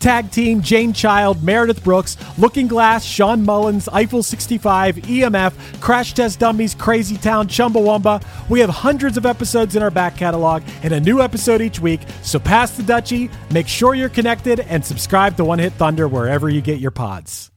[0.00, 6.38] Tag Team, Jane Child, Meredith Brooks, Looking Glass, Shawn Mullins, Eiffel 65, EMF, Crash Test
[6.38, 8.24] Dummies, Crazy Town, Chumbawamba.
[8.48, 12.00] We have hundreds of episodes in our back catalog and a new episode each week,
[12.22, 16.48] so pass the Dutchie, make sure you're connected, and subscribe to One Hit Thunder wherever
[16.48, 17.50] you get your pods.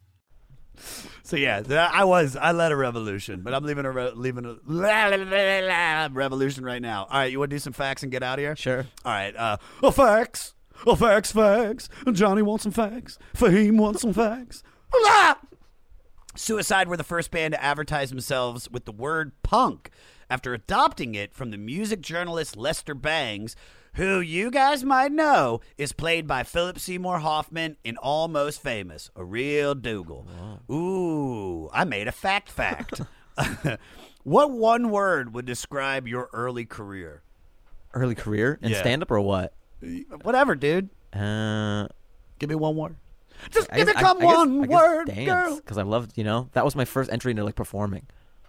[1.26, 6.10] So yeah, I was I led a revolution, but I'm leaving a re- leaving a
[6.12, 7.08] revolution right now.
[7.10, 8.56] All right, you want to do some facts and get out of here?
[8.56, 8.86] Sure.
[9.04, 9.36] All right.
[9.36, 10.53] Uh, oh, facts.
[10.86, 11.89] Oh, facts, facts.
[12.11, 13.17] Johnny wants some facts.
[13.34, 14.63] Fahim wants some facts.
[16.36, 19.91] Suicide were the first band to advertise themselves with the word punk
[20.29, 23.55] after adopting it from the music journalist Lester Bangs,
[23.95, 29.23] who you guys might know is played by Philip Seymour Hoffman in Almost Famous, a
[29.23, 30.27] real Dougal.
[30.71, 33.01] Ooh, I made a fact fact.
[34.23, 37.21] what one word would describe your early career?
[37.93, 38.79] Early career in Yeah.
[38.79, 39.53] stand up or what?
[40.23, 40.89] Whatever, dude.
[41.13, 41.88] Uh,
[42.39, 42.95] Give me one word.
[43.51, 45.55] Just I give guess- me come I guess- one guess word, dance, girl.
[45.57, 48.05] Because I loved, you know, that was my first entry into like performing.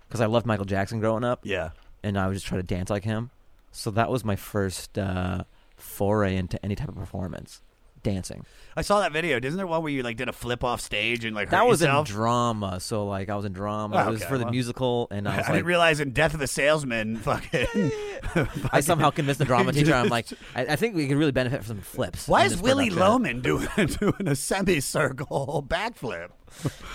[0.09, 1.41] Because I loved Michael Jackson growing up.
[1.45, 1.71] Yeah.
[2.03, 3.31] And I would just try to dance like him.
[3.73, 5.45] So that was my first uh,
[5.77, 7.61] foray into any type of performance,
[8.05, 8.47] dancing.
[8.77, 9.39] I saw that video.
[9.43, 11.67] Isn't there one where you like did a flip off stage and like That hurt
[11.69, 12.09] was yourself?
[12.09, 12.79] in drama.
[12.81, 13.97] So like I was in drama.
[13.97, 14.53] Oh, it was okay, for the well.
[14.53, 17.91] musical, and I I, was didn't like, realize in Death of the Salesman, fucking.
[18.73, 19.95] I somehow convinced the drama teacher.
[19.95, 22.29] I'm like, I, I think we could really benefit from some flips.
[22.29, 23.11] Why in is this Willie production.
[23.13, 23.67] Loman doing
[23.99, 26.29] doing a semicircle backflip?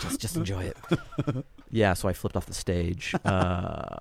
[0.01, 0.77] Just, just enjoy it.
[1.69, 3.13] yeah, so I flipped off the stage.
[3.25, 3.95] Uh,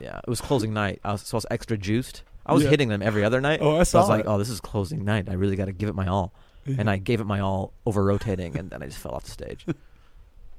[0.00, 1.00] yeah, it was closing night.
[1.04, 2.22] I was, so I was extra juiced.
[2.46, 2.70] I was Yeah.
[2.70, 3.60] hitting them every other night.
[3.62, 4.26] Oh, I So I was like, it.
[4.26, 5.28] oh, this is closing night.
[5.30, 6.34] I really got to give it my all.
[6.66, 9.30] And I gave it my all over rotating, and then I just fell off the
[9.30, 9.66] stage.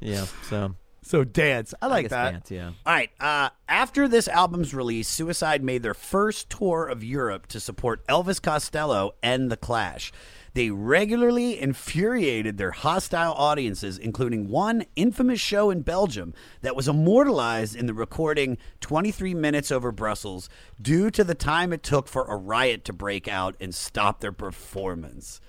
[0.02, 1.74] Yeah, so So dance.
[1.82, 2.32] I like guess that.
[2.32, 2.68] dance, yeah.
[2.86, 3.10] All right.
[3.20, 8.42] Uh, after this album's release, Suicide made their first tour of Europe to support Elvis
[8.42, 10.12] Costello and The Clash.
[10.54, 17.76] They regularly infuriated their hostile audiences, including one infamous show in Belgium that was immortalized
[17.76, 20.50] in the recording 23 Minutes Over Brussels
[20.82, 24.32] due to the time it took for a riot to break out and stop their
[24.34, 25.40] performance.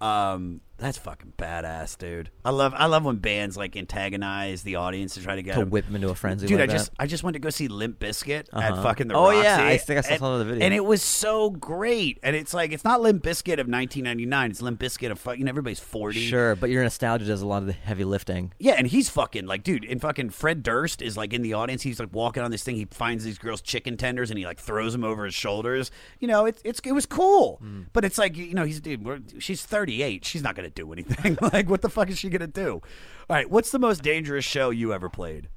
[0.00, 2.30] Um, That's fucking badass, dude.
[2.44, 5.60] I love I love when bands like antagonize the audience to try to get to
[5.60, 5.70] them.
[5.70, 7.02] whip them into a frenzy Dude, like I just that.
[7.02, 8.82] I just went to go see Limp Bizkit at Uh-huh.
[8.82, 9.42] fucking the Oh, Roxy.
[9.42, 10.64] yeah, I think I saw and, some of the video.
[10.64, 12.18] and it was so great.
[12.22, 14.50] And it's like it's not Limp Bizkit of 1999.
[14.50, 16.18] It's Limp Bizkit of fucking everybody's 40.
[16.26, 18.52] Sure, but your nostalgia does a lot of the heavy lifting.
[18.58, 21.82] Yeah, and he's fucking like, dude, and fucking Fred Durst is like in the audience.
[21.82, 22.76] He's like walking on this thing.
[22.76, 25.90] He finds these girls' chicken tenders and he like throws them over his shoulders.
[26.20, 27.82] You know, it's it's it was cool, Hmm.
[27.92, 29.34] but it's like you know, he's dude.
[29.40, 30.24] She's thirty eight.
[30.24, 31.38] She's not gonna do anything.
[31.52, 32.80] like, what the fuck is she gonna do?
[33.28, 35.48] All right, what's the most dangerous show you ever played?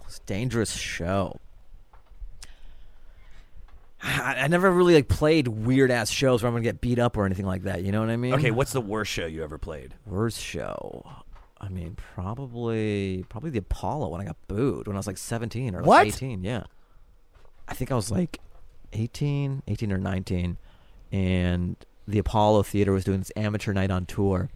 [0.00, 1.38] Most dangerous show.
[4.02, 7.16] I, I never really like played weird ass shows where I'm gonna get beat up
[7.16, 7.82] or anything like that.
[7.82, 8.34] You know what I mean?
[8.34, 9.94] Okay, what's the worst show you ever played?
[10.06, 11.04] Worst show.
[11.60, 15.74] I mean, probably probably the Apollo when I got booed when I was like 17
[15.74, 16.06] or like What?
[16.06, 16.44] 18.
[16.44, 16.64] Yeah,
[17.66, 18.38] I think I was like
[18.92, 20.56] 18, 18 or 19,
[21.10, 24.48] and the Apollo Theater was doing this amateur night on tour.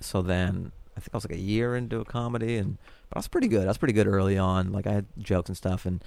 [0.00, 2.78] So then I think I was like a year into a comedy, and
[3.08, 3.64] but I was pretty good.
[3.64, 4.72] I was pretty good early on.
[4.72, 6.02] Like I had jokes and stuff, and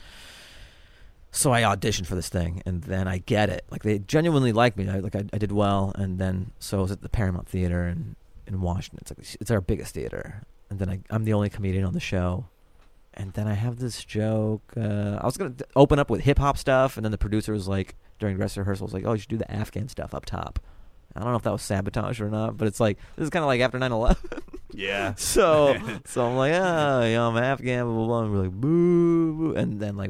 [1.32, 3.66] so I auditioned for this thing, and then I get it.
[3.72, 4.88] Like they genuinely liked me.
[4.88, 7.88] I, like I, I did well, and then so I was at the Paramount Theater
[7.88, 8.16] in
[8.46, 9.00] in Washington.
[9.02, 12.00] It's like it's our biggest theater, and then I, I'm the only comedian on the
[12.00, 12.46] show.
[13.16, 14.74] And then I have this joke.
[14.76, 17.68] Uh, I was gonna open up with hip hop stuff, and then the producer was
[17.68, 20.60] like, during dress rehearsals, like, "Oh, you should do the Afghan stuff up top."
[21.16, 23.44] I don't know if that was sabotage or not, but it's like this is kind
[23.44, 24.18] of like after 9/11.
[24.76, 25.14] Yeah.
[25.16, 28.22] so so I'm like, ah, yeah, I'm Afghan, blah blah blah.
[28.24, 30.10] And we're like, boo, boo, and then like,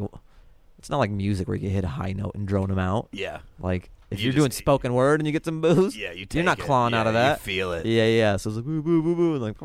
[0.79, 3.09] it's not like music where you hit a high note and drone them out.
[3.11, 3.39] Yeah.
[3.59, 6.25] Like if You you are doing spoken word and you get some booze, Yeah, you
[6.31, 6.61] you're not it.
[6.61, 7.41] clawing out of Yeah, you that.
[7.41, 7.85] feel it.
[7.85, 8.37] Yeah, yeah.
[8.37, 9.57] So it's like boo, boo, boo, boo, and like,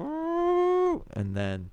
[1.12, 1.70] and then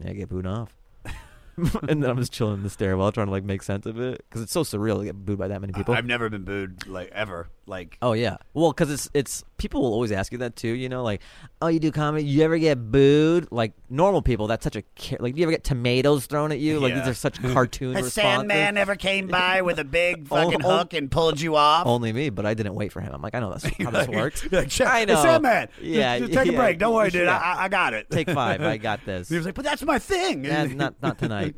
[0.00, 0.76] yeah, I get booed off.
[1.88, 4.24] and then I'm just chilling in the stairwell trying to like make sense of it
[4.28, 5.94] because it's so surreal to get booed by that many people.
[5.94, 7.48] I've never been booed like ever.
[7.68, 10.68] Like Oh yeah, well, because it's it's people will always ask you that too.
[10.68, 11.20] You know, like,
[11.60, 13.48] oh, you do comedy, you ever get booed?
[13.52, 15.34] Like normal people, that's such a ca- like.
[15.34, 16.80] Do you ever get tomatoes thrown at you?
[16.80, 17.00] Like Yeah.
[17.00, 18.12] these are such cartoon Has.
[18.14, 20.78] Sandman ever came by with a big oh, fucking Oh, oh.
[20.78, 21.86] hook and pulled you off?
[21.86, 23.12] Only me, but I didn't wait for him.
[23.12, 24.50] I'm like, I know that's how this works.
[24.50, 25.22] like, "Check- I hey, know.
[25.22, 26.78] Sandman, Yeah, just take a break.
[26.78, 27.26] Don't worry, dude.
[27.26, 27.36] yeah.
[27.36, 28.08] I, I got it.
[28.10, 28.62] Take five.
[28.62, 29.28] I got this.
[29.28, 30.44] He was like, but that's my thing.
[30.44, 31.54] Yeah, not not tonight.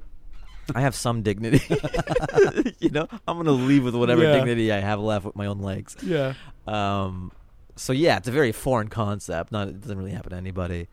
[0.77, 1.61] I have some dignity.
[2.81, 4.33] you know, I'm gonna leave with whatever Yeah.
[4.37, 5.97] dignity I have left with my own legs.
[6.03, 6.35] Yeah.
[6.67, 7.33] Um.
[7.77, 9.53] So yeah, it's a very foreign concept.
[9.53, 10.89] Not it doesn't really happen to anybody.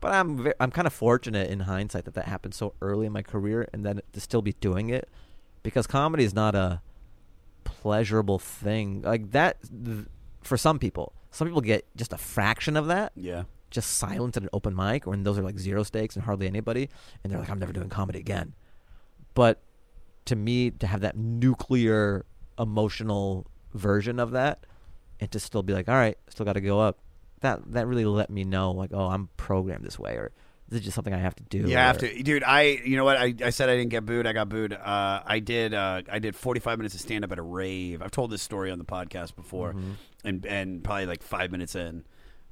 [0.00, 3.12] But I'm ve- I'm kind of fortunate in hindsight that that happened so early in
[3.12, 5.08] my career, and then to still be doing it,
[5.62, 6.80] because comedy is not a
[7.64, 9.58] pleasurable thing like that.
[9.62, 10.06] th-
[10.42, 13.44] For some people, some people get just a fraction of that Yeah.
[13.70, 16.48] just silence at an open mic, or when those are like zero stakes and hardly
[16.48, 16.88] anybody,
[17.22, 18.54] and they're like, I'm never doing comedy again.
[19.34, 19.60] But
[20.26, 22.24] to me, to have that nuclear
[22.58, 24.66] emotional version of that,
[25.20, 26.98] and to still be like, all right, still got to go up,
[27.40, 30.32] that that really let me know, like, oh, I'm programmed this way, or
[30.68, 31.58] this is just something I have to do.
[31.68, 32.42] You have to, dude.
[32.44, 33.16] I, you know what?
[33.18, 34.26] I, I said I didn't get booed.
[34.26, 34.72] I got booed.
[34.72, 35.74] Uh, I did.
[35.74, 38.00] Uh, I did 45 minutes of stand up at a rave.
[38.00, 39.90] I've told this story on the podcast before, Mm-hmm.
[40.24, 42.04] and and probably like five minutes in,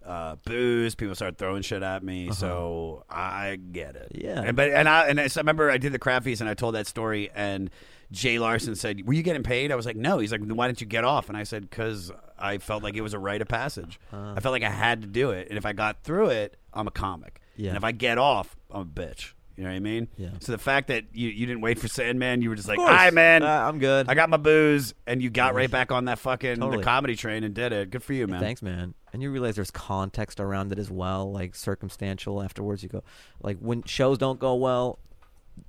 [0.05, 0.95] uh, booze.
[0.95, 2.31] People start throwing shit at me.
[2.33, 4.13] So I get it.
[4.15, 4.21] Uh-huh.
[4.23, 4.43] Yeah.
[4.43, 6.51] And but and I and I, so I remember I did the crap feast and
[6.51, 7.71] I told that story and.
[8.13, 10.81] Jay Larson said, "Were you getting paid?" I was like, "No." He's like, why didn't
[10.81, 13.47] you get off?" And I said, "Because I felt like it was a rite of
[13.47, 14.01] passage.
[14.13, 14.35] Uh.
[14.37, 16.89] I felt like I had to do it, and if I got through it, I'm
[16.89, 17.41] a comic.
[17.55, 17.69] Yeah.
[17.69, 19.35] And if I get off, I'm a bitch.
[19.61, 20.09] You know what I mean?
[20.17, 20.31] Yeah.
[20.41, 22.85] So the fact that you, you didn't wait for Sandman, you were just like, Of
[22.85, 22.99] "All course.
[22.99, 26.07] right, man, Uh, I'm good." I got my booze," and you got right back on
[26.07, 26.79] that fucking Totally.
[26.79, 27.91] the comedy train and did it.
[27.91, 28.41] Good for you, man.
[28.41, 28.95] Thanks, man.
[29.13, 32.43] And you realize there's context around it as well, like circumstantial.
[32.43, 33.05] Afterwards, you go,
[33.43, 34.99] like when shows don't go well,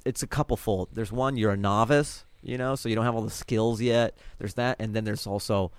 [0.05, 0.87] it's a couple fold.
[0.93, 4.15] There's one, you're a novice, you know, so you don't have all the skills yet.
[4.37, 5.73] There's that, and then there's also,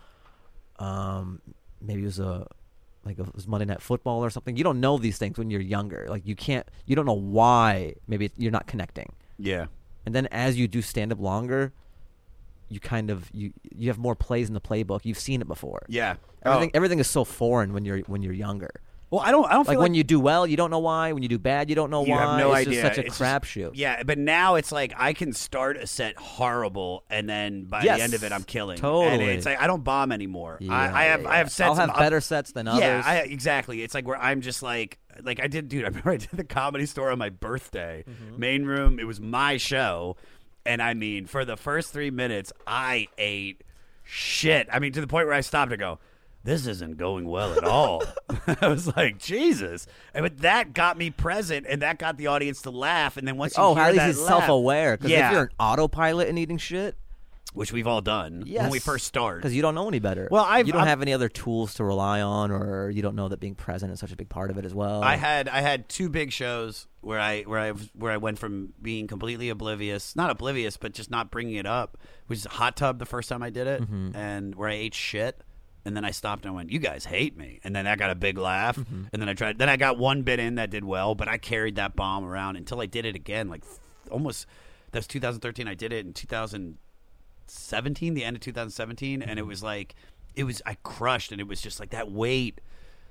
[0.79, 1.41] um,
[1.81, 2.47] maybe it was a
[3.05, 4.57] like it was Monday Night Football or something.
[4.57, 6.07] You don't know these things when you're younger.
[6.09, 7.95] Like you can't, you don't know why.
[8.07, 9.13] Maybe you're not connecting.
[9.39, 9.67] Yeah.
[10.07, 11.73] And then as you do stand up longer,
[12.69, 15.01] you kind of you you have more plays in the playbook.
[15.05, 15.85] You've seen it before.
[15.89, 16.17] Yeah.
[16.45, 16.77] Everything Oh.
[16.77, 18.71] everything is so foreign when you're when you're younger.
[19.13, 19.45] Well, I don't.
[19.45, 21.13] I don't like when like you do well, you don't know why.
[21.13, 22.21] When you do bad, you don't know you why.
[22.23, 22.83] have no it's idea.
[22.83, 23.73] just such a crapshoot.
[23.75, 27.99] Yeah, but now it's like I can start a set horrible, and then by Yes.
[27.99, 28.77] the end of it, I'm killing.
[28.77, 29.25] And Totally.
[29.35, 30.57] it's like I don't bomb anymore.
[30.61, 31.23] Yeah, I, I have.
[31.25, 31.69] yeah, I have sets.
[31.69, 33.05] I'll have of- better sets than Yeah, others.
[33.07, 33.83] I, exactly.
[33.83, 35.85] It's like where I'm just like, like I did, dude.
[35.85, 38.41] I remember I did the comedy store on my birthday, Mm-hmm.
[38.41, 38.99] main room.
[38.99, 40.17] It was my show,
[40.65, 43.63] and I mean, for the first three minutes, I ate
[44.05, 44.69] shit.
[44.73, 45.99] I mean, to the point where I stopped to go.
[46.45, 48.03] This isn't going well at all.
[48.61, 49.87] I was like, Jesus.
[50.13, 53.17] And, but that got me present, and that got the audience to laugh.
[53.17, 54.97] And then once you oh, hear at least that he's laugh- self aware.
[54.97, 56.97] Because yeah, if you're an autopilot and eating shit,
[57.55, 58.63] which we've all done Yes.
[58.63, 59.37] when we first start.
[59.37, 60.27] because you don't know any better.
[60.31, 63.15] Well, I've- you don't I've- have any other tools to rely on, or you don't
[63.15, 65.03] know that being present is such a big part of it as well.
[65.05, 68.73] I had I had two big shows where I where I where I went from
[68.81, 71.99] being completely oblivious, not oblivious, but just not bringing it up.
[72.27, 74.17] Which is hot tub the first time I did it, Mhm.
[74.17, 75.43] and where I ate shit,
[75.85, 78.11] and then I stopped and I went, "You guys hate me," and then I got
[78.11, 79.05] a big laugh, Mm-hmm.
[79.13, 79.59] and then I tried.
[79.59, 82.57] Then I got one bit in that did well, but I carried that bomb around
[82.57, 83.65] until I did it again, like
[84.11, 84.47] almost.
[84.93, 85.67] That was 2013.
[85.69, 86.13] I did it in
[87.47, 89.39] 2017, the end of 2017, and Mm-hmm.
[89.39, 89.95] it was like
[90.35, 92.61] it was I crushed, and it was just like that weight.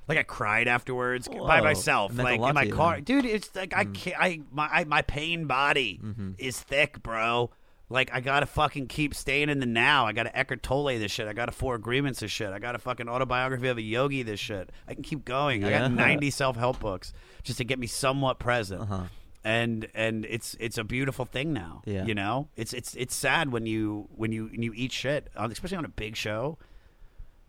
[0.07, 3.03] Like I cried afterwards by myself, It meant a like in my car, then.
[3.03, 3.26] dude.
[3.26, 4.15] It's like I can't.
[4.19, 6.35] I my I, my pain body Mhm.
[6.39, 7.52] is thick, bro.
[7.91, 10.05] Like I gotta fucking keep staying in the now.
[10.05, 11.27] I gotta Eckhart Tolle this shit.
[11.27, 12.49] I got a Four Agreements this shit.
[12.51, 14.69] I got a fucking autobiography of a yogi this shit.
[14.88, 15.63] I can keep going.
[15.65, 17.13] I got ninety self help books
[17.43, 18.84] just to get me somewhat present.
[18.84, 19.03] Uh-huh.
[19.43, 21.81] And and it's it's a beautiful thing now.
[21.85, 22.05] Yeah.
[22.05, 25.77] You know, it's it's it's sad when you when you when you eat shit, especially
[25.77, 26.57] on a big show.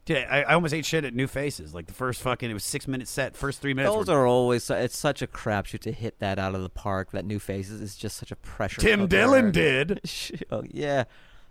[0.05, 1.74] Dude, I, I almost ate shit at New Faces.
[1.74, 3.37] Like the first fucking, it was six minute set.
[3.37, 3.95] First three minutes.
[3.95, 7.12] Those were- are always it's such a crapshoot to hit that out of the park.
[7.12, 8.81] That new faces is just such a pressure.
[8.81, 9.07] Tim.
[9.07, 10.01] Dillon did.
[10.51, 11.05] oh yeah,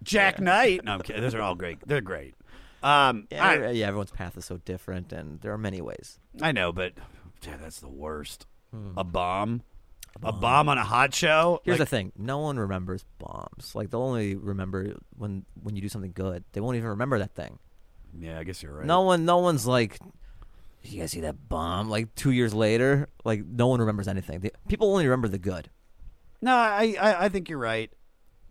[0.04, 0.84] Jak Knight.
[0.84, 1.22] No, I'm kidding.
[1.22, 1.78] Those are all great.
[1.88, 2.36] They're great.
[2.84, 3.88] Um, yeah, I, yeah.
[3.88, 6.20] Everyone's path is so different, and there are many ways.
[6.42, 6.94] I know, but
[7.46, 8.48] yeah, that's the worst.
[8.72, 8.98] Hmm.
[8.98, 9.62] A bomb,
[10.24, 11.62] a bomb on a hot show.
[11.64, 13.76] Here's Like, the thing: no one remembers bombs.
[13.76, 16.44] Like they'll only remember when when you do something good.
[16.54, 17.60] They won't even remember that thing.
[18.18, 18.86] Yeah, I guess you're right.
[18.86, 20.00] No one, no one's like,
[20.84, 24.40] "You guys see that bomb?" Like two years later, like no one remembers anything.
[24.40, 25.70] They, people only remember the good.
[26.42, 27.92] No, I, I I think you're right.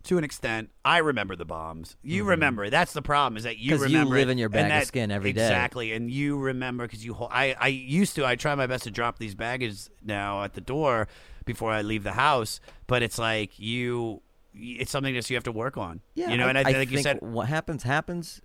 [0.05, 1.95] To an extent, I remember the bombs.
[2.01, 2.29] You mm-hmm.
[2.31, 2.69] remember.
[2.71, 3.37] That's the problem.
[3.37, 5.43] Is that you remember you live it, in your and bag of skin every day.
[5.43, 7.13] Exactly, and you remember because you.
[7.13, 8.25] Hold, I I used to.
[8.25, 11.07] I try my best to drop these baggage now at the door
[11.45, 12.59] before I leave the house.
[12.87, 14.23] But it's like you.
[14.53, 16.01] It's something that you have to work on.
[16.15, 18.41] Yeah, you know, I, and I, I like you said, what happens happens,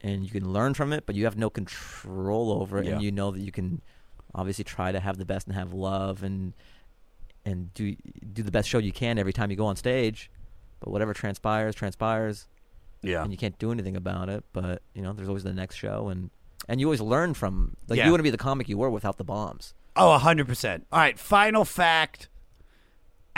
[0.00, 2.92] and you can learn from it, but you have no control over it, Yeah.
[2.94, 3.82] and you know that you can
[4.34, 6.54] obviously try to have the best and have love and
[7.44, 7.96] and do
[8.32, 10.30] do the best show you can every time you go on stage.
[10.80, 12.46] But whatever transpires, transpires.
[13.00, 13.22] Yeah.
[13.22, 14.44] and you can't do anything about it.
[14.52, 16.30] But you know, there's always the next show, and
[16.68, 17.76] and you always learn from.
[17.88, 18.06] Like Yeah.
[18.06, 19.74] you wouldn't be the comic you were without the bombs.
[19.96, 20.84] Oh, 100%.
[20.92, 22.28] All right, final fact.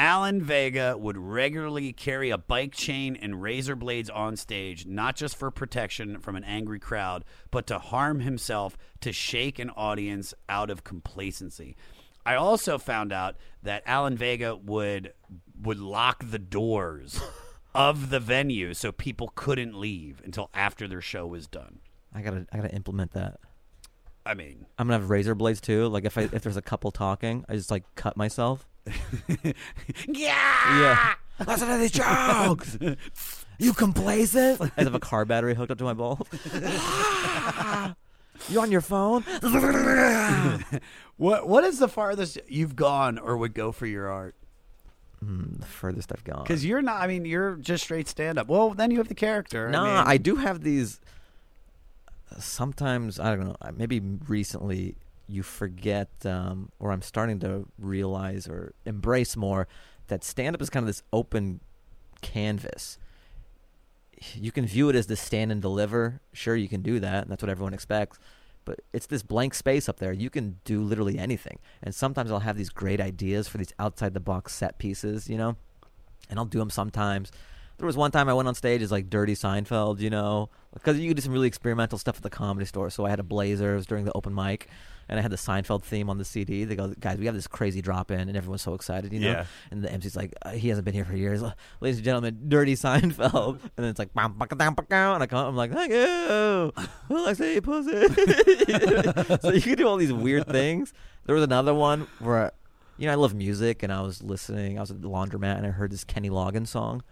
[0.01, 5.37] Alan Vega would regularly carry a bike chain and razor blades on stage, not just
[5.37, 10.71] for protection from an angry crowd, but to harm himself to shake an audience out
[10.71, 11.77] of complacency.
[12.25, 15.13] I also found out that Alan Vega would
[15.61, 17.21] would lock the doors
[17.75, 21.81] of the venue so people couldn't leave until after their show was done.
[22.15, 23.39] I gotta I gotta implement that.
[24.25, 25.89] I mean, I'm gonna have razor blades too.
[25.89, 28.67] Like if I if there's a couple talking, I just like cut myself.
[30.09, 30.81] yeah.
[30.81, 31.15] Yeah.
[31.47, 32.79] Listen to these jokes.
[33.59, 34.61] you complacent?
[34.77, 36.27] I have a car battery hooked up to my balls.
[38.49, 39.25] you on your phone?
[41.17, 44.35] What what is the farthest you've gone or would go for your art?
[45.25, 46.43] Mm, the furthest I've gone.
[46.45, 47.03] Because you're not.
[47.03, 48.49] I mean, you're just straight stand up.
[48.49, 49.69] Well, then you have the character.
[49.69, 50.99] No, I, mean, I do have these.
[52.39, 53.57] Sometimes I don't know.
[53.75, 54.97] Maybe recently
[55.31, 59.69] you forget, um, or I'm starting to realize or embrace more
[60.09, 61.61] that stand up is kind of this open
[62.21, 62.99] canvas.
[64.35, 66.21] You can view it as the stand and deliver.
[66.33, 67.23] Sure, you can do that.
[67.23, 68.19] And that's what everyone expects.
[68.65, 70.13] But it's this blank space up there.
[70.13, 71.59] You can do literally anything.
[71.83, 75.39] And sometimes I'll have these great ideas for these outside the box set pieces, you
[75.39, 75.57] know?
[76.31, 77.31] and I'll do them sometimes.
[77.77, 80.99] There was one time I went on stage as like Dirty Seinfeld, you know, because
[80.99, 82.91] you could do some really experimental stuff at the comedy store.
[82.91, 83.73] So I had a blazer.
[83.73, 84.69] It was during the open mic,
[85.11, 86.63] and I had the Seinfeld theme on the CD.
[86.63, 89.33] They go, guys, we have this crazy drop in, and everyone's so excited, you know.
[89.33, 89.45] Yeah.
[89.73, 91.43] And the MC's like, uh, he hasn't been here for years,
[91.81, 93.61] ladies and gentlemen, Dirty Seinfeld.
[93.63, 96.73] and then it's like, bam, bam, bam, bam, and I come, I'm like, thank you.
[97.09, 99.37] To pussy?
[99.41, 100.95] so you can do all these weird things.
[101.27, 102.53] There was another one where
[102.97, 104.79] you know, I love music, and I was listening.
[104.79, 107.03] I was at the laundromat, and I heard this Kenny Loggins song,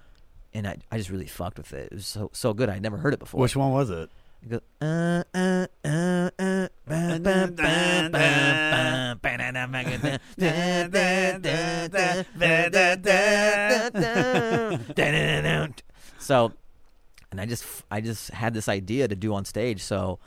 [0.54, 1.90] and I, I just really fucked with it.
[1.90, 2.68] It was so so good.
[2.68, 3.40] I'd never heard it before.
[3.40, 4.08] Which one was it?
[4.42, 4.60] It goes.
[16.18, 16.52] So,
[17.30, 19.82] and I just I just had this idea to do on stage.
[19.82, 20.18] So,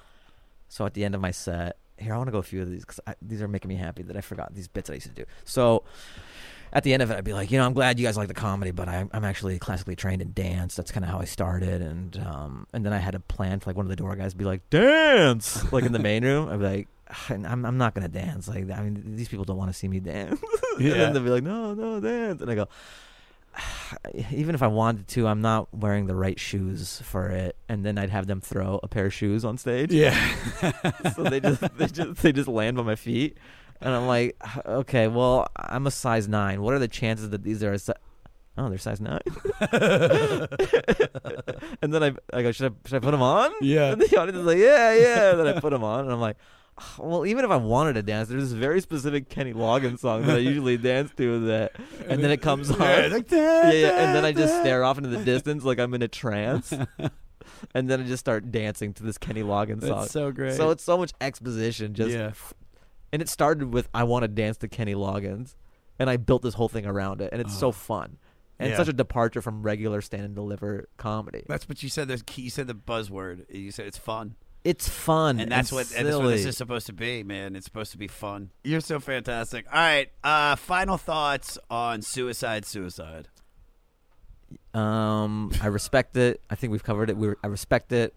[0.68, 2.70] so at the end of my set, here I want to go a few of
[2.70, 5.08] these because these are making me happy that I forgot these bits that I used
[5.08, 5.26] to do.
[5.46, 5.84] So
[6.74, 8.28] at the end of it, I'd be like, you know, I'm glad you guys like
[8.30, 10.76] the comedy, but I'm, I'm actually classically trained in dance.
[10.76, 13.70] That's kind of how I started, and um, and then I had a plan for
[13.70, 16.50] like one of the door guys to be like, dance, like in the main room.
[16.50, 16.88] I'd be like,
[17.30, 18.48] I'm I'm not gonna dance.
[18.48, 20.40] Like I mean, these people don't want to see me dance.
[20.78, 20.94] and Yeah.
[20.96, 22.68] then they'll be like, no, no, dance, and I go.
[24.32, 27.98] even if I wanted to, I'm not wearing the right shoes for it, and then
[27.98, 29.92] I'd have them throw a pair of shoes on stage.
[29.92, 30.16] Yeah.
[31.16, 33.38] so they just they just they just land on my feet,
[33.82, 34.36] and I'm like,
[34.66, 36.62] okay, well, I'm a size nine.
[36.62, 37.74] What are the chances that these are?
[37.74, 37.94] A si-
[38.58, 39.20] oh, they're size nine.
[41.82, 43.52] and then I I go, should I should I put them on?
[43.62, 43.92] Yeah.
[43.94, 45.32] And the audience is like, yeah, yeah.
[45.32, 46.38] And then I put them on, and I'm like.
[46.80, 50.26] "Oh, Well, even if I wanted to dance, there's this very specific Kenny Loggins song
[50.26, 51.40] that I usually dance to.
[51.48, 51.74] That,
[52.08, 54.98] and then it comes on, Yeah, like, yeah, yeah, and then I just stare off
[54.98, 56.72] into the distance like I'm in a trance,
[57.76, 60.08] and then I just start dancing to this Kenny Loggins That's song.
[60.08, 60.54] so great.
[60.56, 61.94] So it's so much exposition.
[61.94, 62.32] Just Yeah.
[63.12, 65.56] F- and it started with I want to dance to Kenny Loggins,
[66.00, 68.18] and I built this whole thing around it, and it's so fun.
[68.60, 68.84] And it's Yeah.
[68.86, 71.44] such a departure from regular stand and deliver comedy.
[71.48, 72.08] That's what you said.
[72.08, 72.44] There's key.
[72.44, 73.46] You said the buzzword.
[73.50, 74.36] You said it's fun.
[74.64, 76.50] It's fun, and that's and what and that's what this silly.
[76.50, 77.56] is supposed to be, man.
[77.56, 78.52] It's supposed to be fun.
[78.64, 79.66] You're so fantastic.
[79.74, 82.66] All right, uh, final thoughts on suicide.
[82.66, 83.28] Suicide.
[84.74, 86.42] Um, I respect it.
[86.50, 87.18] I think we've covered it.
[87.18, 88.14] We I respect it.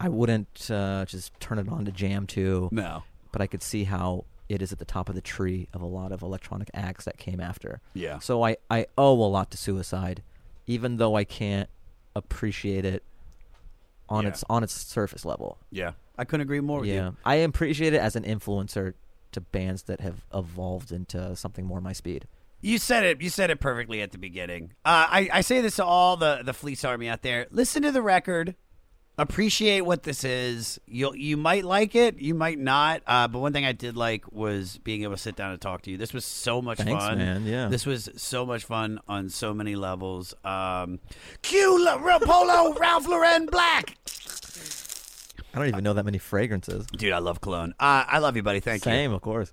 [0.00, 2.68] I wouldn't uh, just turn it on to jam to.
[2.72, 3.02] No.
[3.34, 5.86] But I could see how it is at the top of the tree of a
[5.86, 7.80] lot of electronic acts that came after.
[7.94, 8.20] Yeah.
[8.20, 10.22] So I, I owe a lot to Suicide,
[10.68, 11.68] even though I can't
[12.14, 13.02] appreciate it
[14.08, 14.28] on Yeah.
[14.28, 15.58] its on its surface level.
[15.72, 17.06] Yeah, I couldn't agree more with yeah.
[17.06, 17.16] you.
[17.24, 18.94] I appreciate it as an influencer
[19.32, 22.28] to bands that have evolved into something more my speed.
[22.60, 23.20] You said it.
[23.20, 24.74] You said it perfectly at the beginning.
[24.84, 27.46] Uh, I, I say this to all the the Fleece Army out there.
[27.50, 28.54] Listen to the record.
[29.16, 30.80] Appreciate what this is.
[30.86, 32.18] You you might like it.
[32.18, 33.02] You might not.
[33.06, 35.82] Uh, but one thing I did like was being able to sit down and talk
[35.82, 35.96] to you.
[35.96, 37.46] This was so much Thanks, fun, man.
[37.46, 37.68] Yeah.
[37.68, 40.34] This was so much fun on so many levels.
[40.44, 40.98] Um,
[41.42, 43.96] Q La- Polo Ralph Lauren Black.
[45.54, 46.84] I don't even know that many fragrances.
[46.86, 47.74] Dude, I love cologne.
[47.78, 48.58] Uh, I love you, buddy.
[48.58, 48.90] Thank you.
[48.90, 49.52] Same, of course.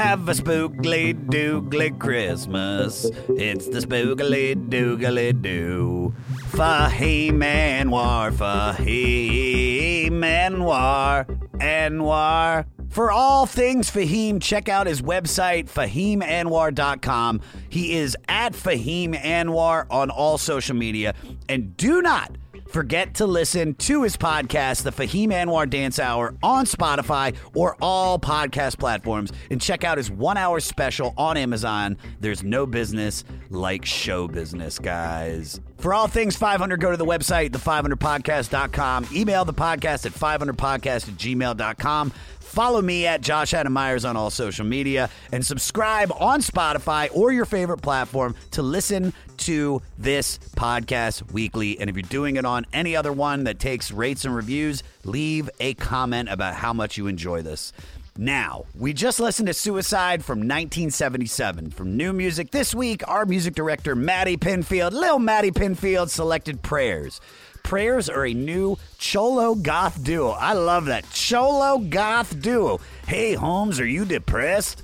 [0.00, 3.04] Have a spookly doogly Christmas.
[3.28, 6.14] It's the spookily doogly doo.
[6.52, 11.26] Fahim Anwar, Fahim Anwar,
[11.58, 12.64] Anwar.
[12.88, 17.42] For all things Fahim, check out his website, fahimanwar.com.
[17.68, 21.14] He is at Fahim Anwar on all social media.
[21.46, 22.34] And do not
[22.70, 28.16] Forget to listen to his podcast, The Fahim Anwar Dance Hour, on Spotify or all
[28.16, 29.32] podcast platforms.
[29.50, 31.96] And check out his one hour special on Amazon.
[32.20, 35.60] There's no business like show business, guys.
[35.78, 39.08] For all things 500, go to the website, the500podcast.com.
[39.12, 42.12] Email the podcast at 500podcast at gmail.com.
[42.50, 47.30] Follow me at Josh Adam Myers on all social media and subscribe on Spotify or
[47.30, 51.78] your favorite platform to listen to this podcast weekly.
[51.78, 55.48] And if you're doing it on any other one that takes rates and reviews, leave
[55.60, 57.72] a comment about how much you enjoy this.
[58.18, 61.70] Now, we just listened to Suicide from 1977.
[61.70, 67.20] From new music this week, our music director, Maddie Pinfield, Lil Maddie Pinfield, selected Prayers.
[67.62, 70.30] Prayers are a new Cholo Goth duo.
[70.30, 71.08] I love that.
[71.10, 72.80] Cholo Goth duo.
[73.06, 74.82] Hey, Holmes, are you depressed?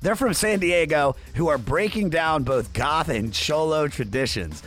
[0.00, 4.62] They're from San Diego who are breaking down both goth and cholo traditions.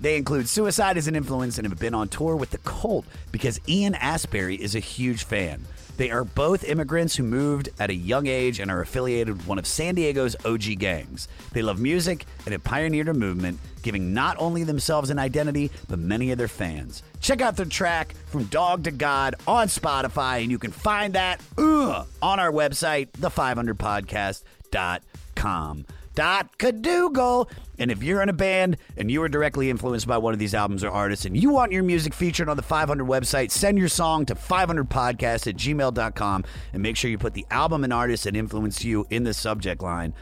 [0.00, 3.58] They include Suicide as an influence and have been on tour with the Cult because
[3.68, 5.64] Ian Astbury is a huge fan.
[5.96, 9.58] They are both immigrants who moved at a young age and are affiliated with one
[9.58, 11.28] of San Diego's OG gangs.
[11.52, 15.98] They love music and have pioneered a movement, giving not only themselves an identity, but
[15.98, 17.02] many of their fans.
[17.20, 21.40] Check out their track, From Dog to God, on Spotify, and you can find that
[21.56, 25.86] uh, on our website, the500podcast.com.
[26.16, 27.48] Dot Cadougal.
[27.78, 30.54] And if you're in a band and you are directly influenced by one of these
[30.54, 33.88] albums or artists and you want your music featured on the 500 website, send your
[33.88, 38.34] song to 500podcast at gmail.com and make sure you put the album and artist that
[38.34, 40.12] influenced you in the subject line.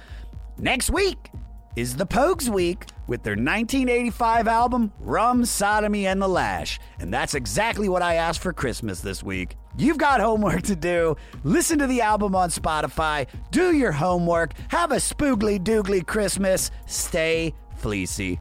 [0.59, 1.31] Next week
[1.76, 6.78] is the Pogues Week with their 1985 album, Rum, Sodomy, and the Lash.
[7.01, 9.56] And that's exactly what I asked for Christmas this week.
[9.76, 11.16] You've got homework to do.
[11.42, 17.55] Listen to the album on Spotify, do your homework, have a spoogly doogly Christmas, stay
[17.76, 18.40] fleecy.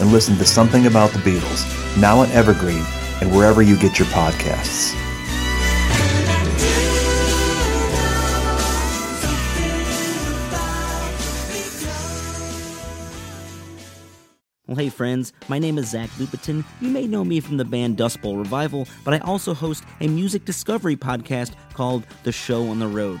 [0.00, 2.84] and listen to Something About the Beatles, now on Evergreen
[3.20, 4.96] and wherever you get your podcasts.
[14.70, 16.64] Well, hey friends, my name is Zach Lupetin.
[16.80, 20.06] You may know me from the band Dust Bowl Revival, but I also host a
[20.06, 23.20] music discovery podcast called The Show on the Road.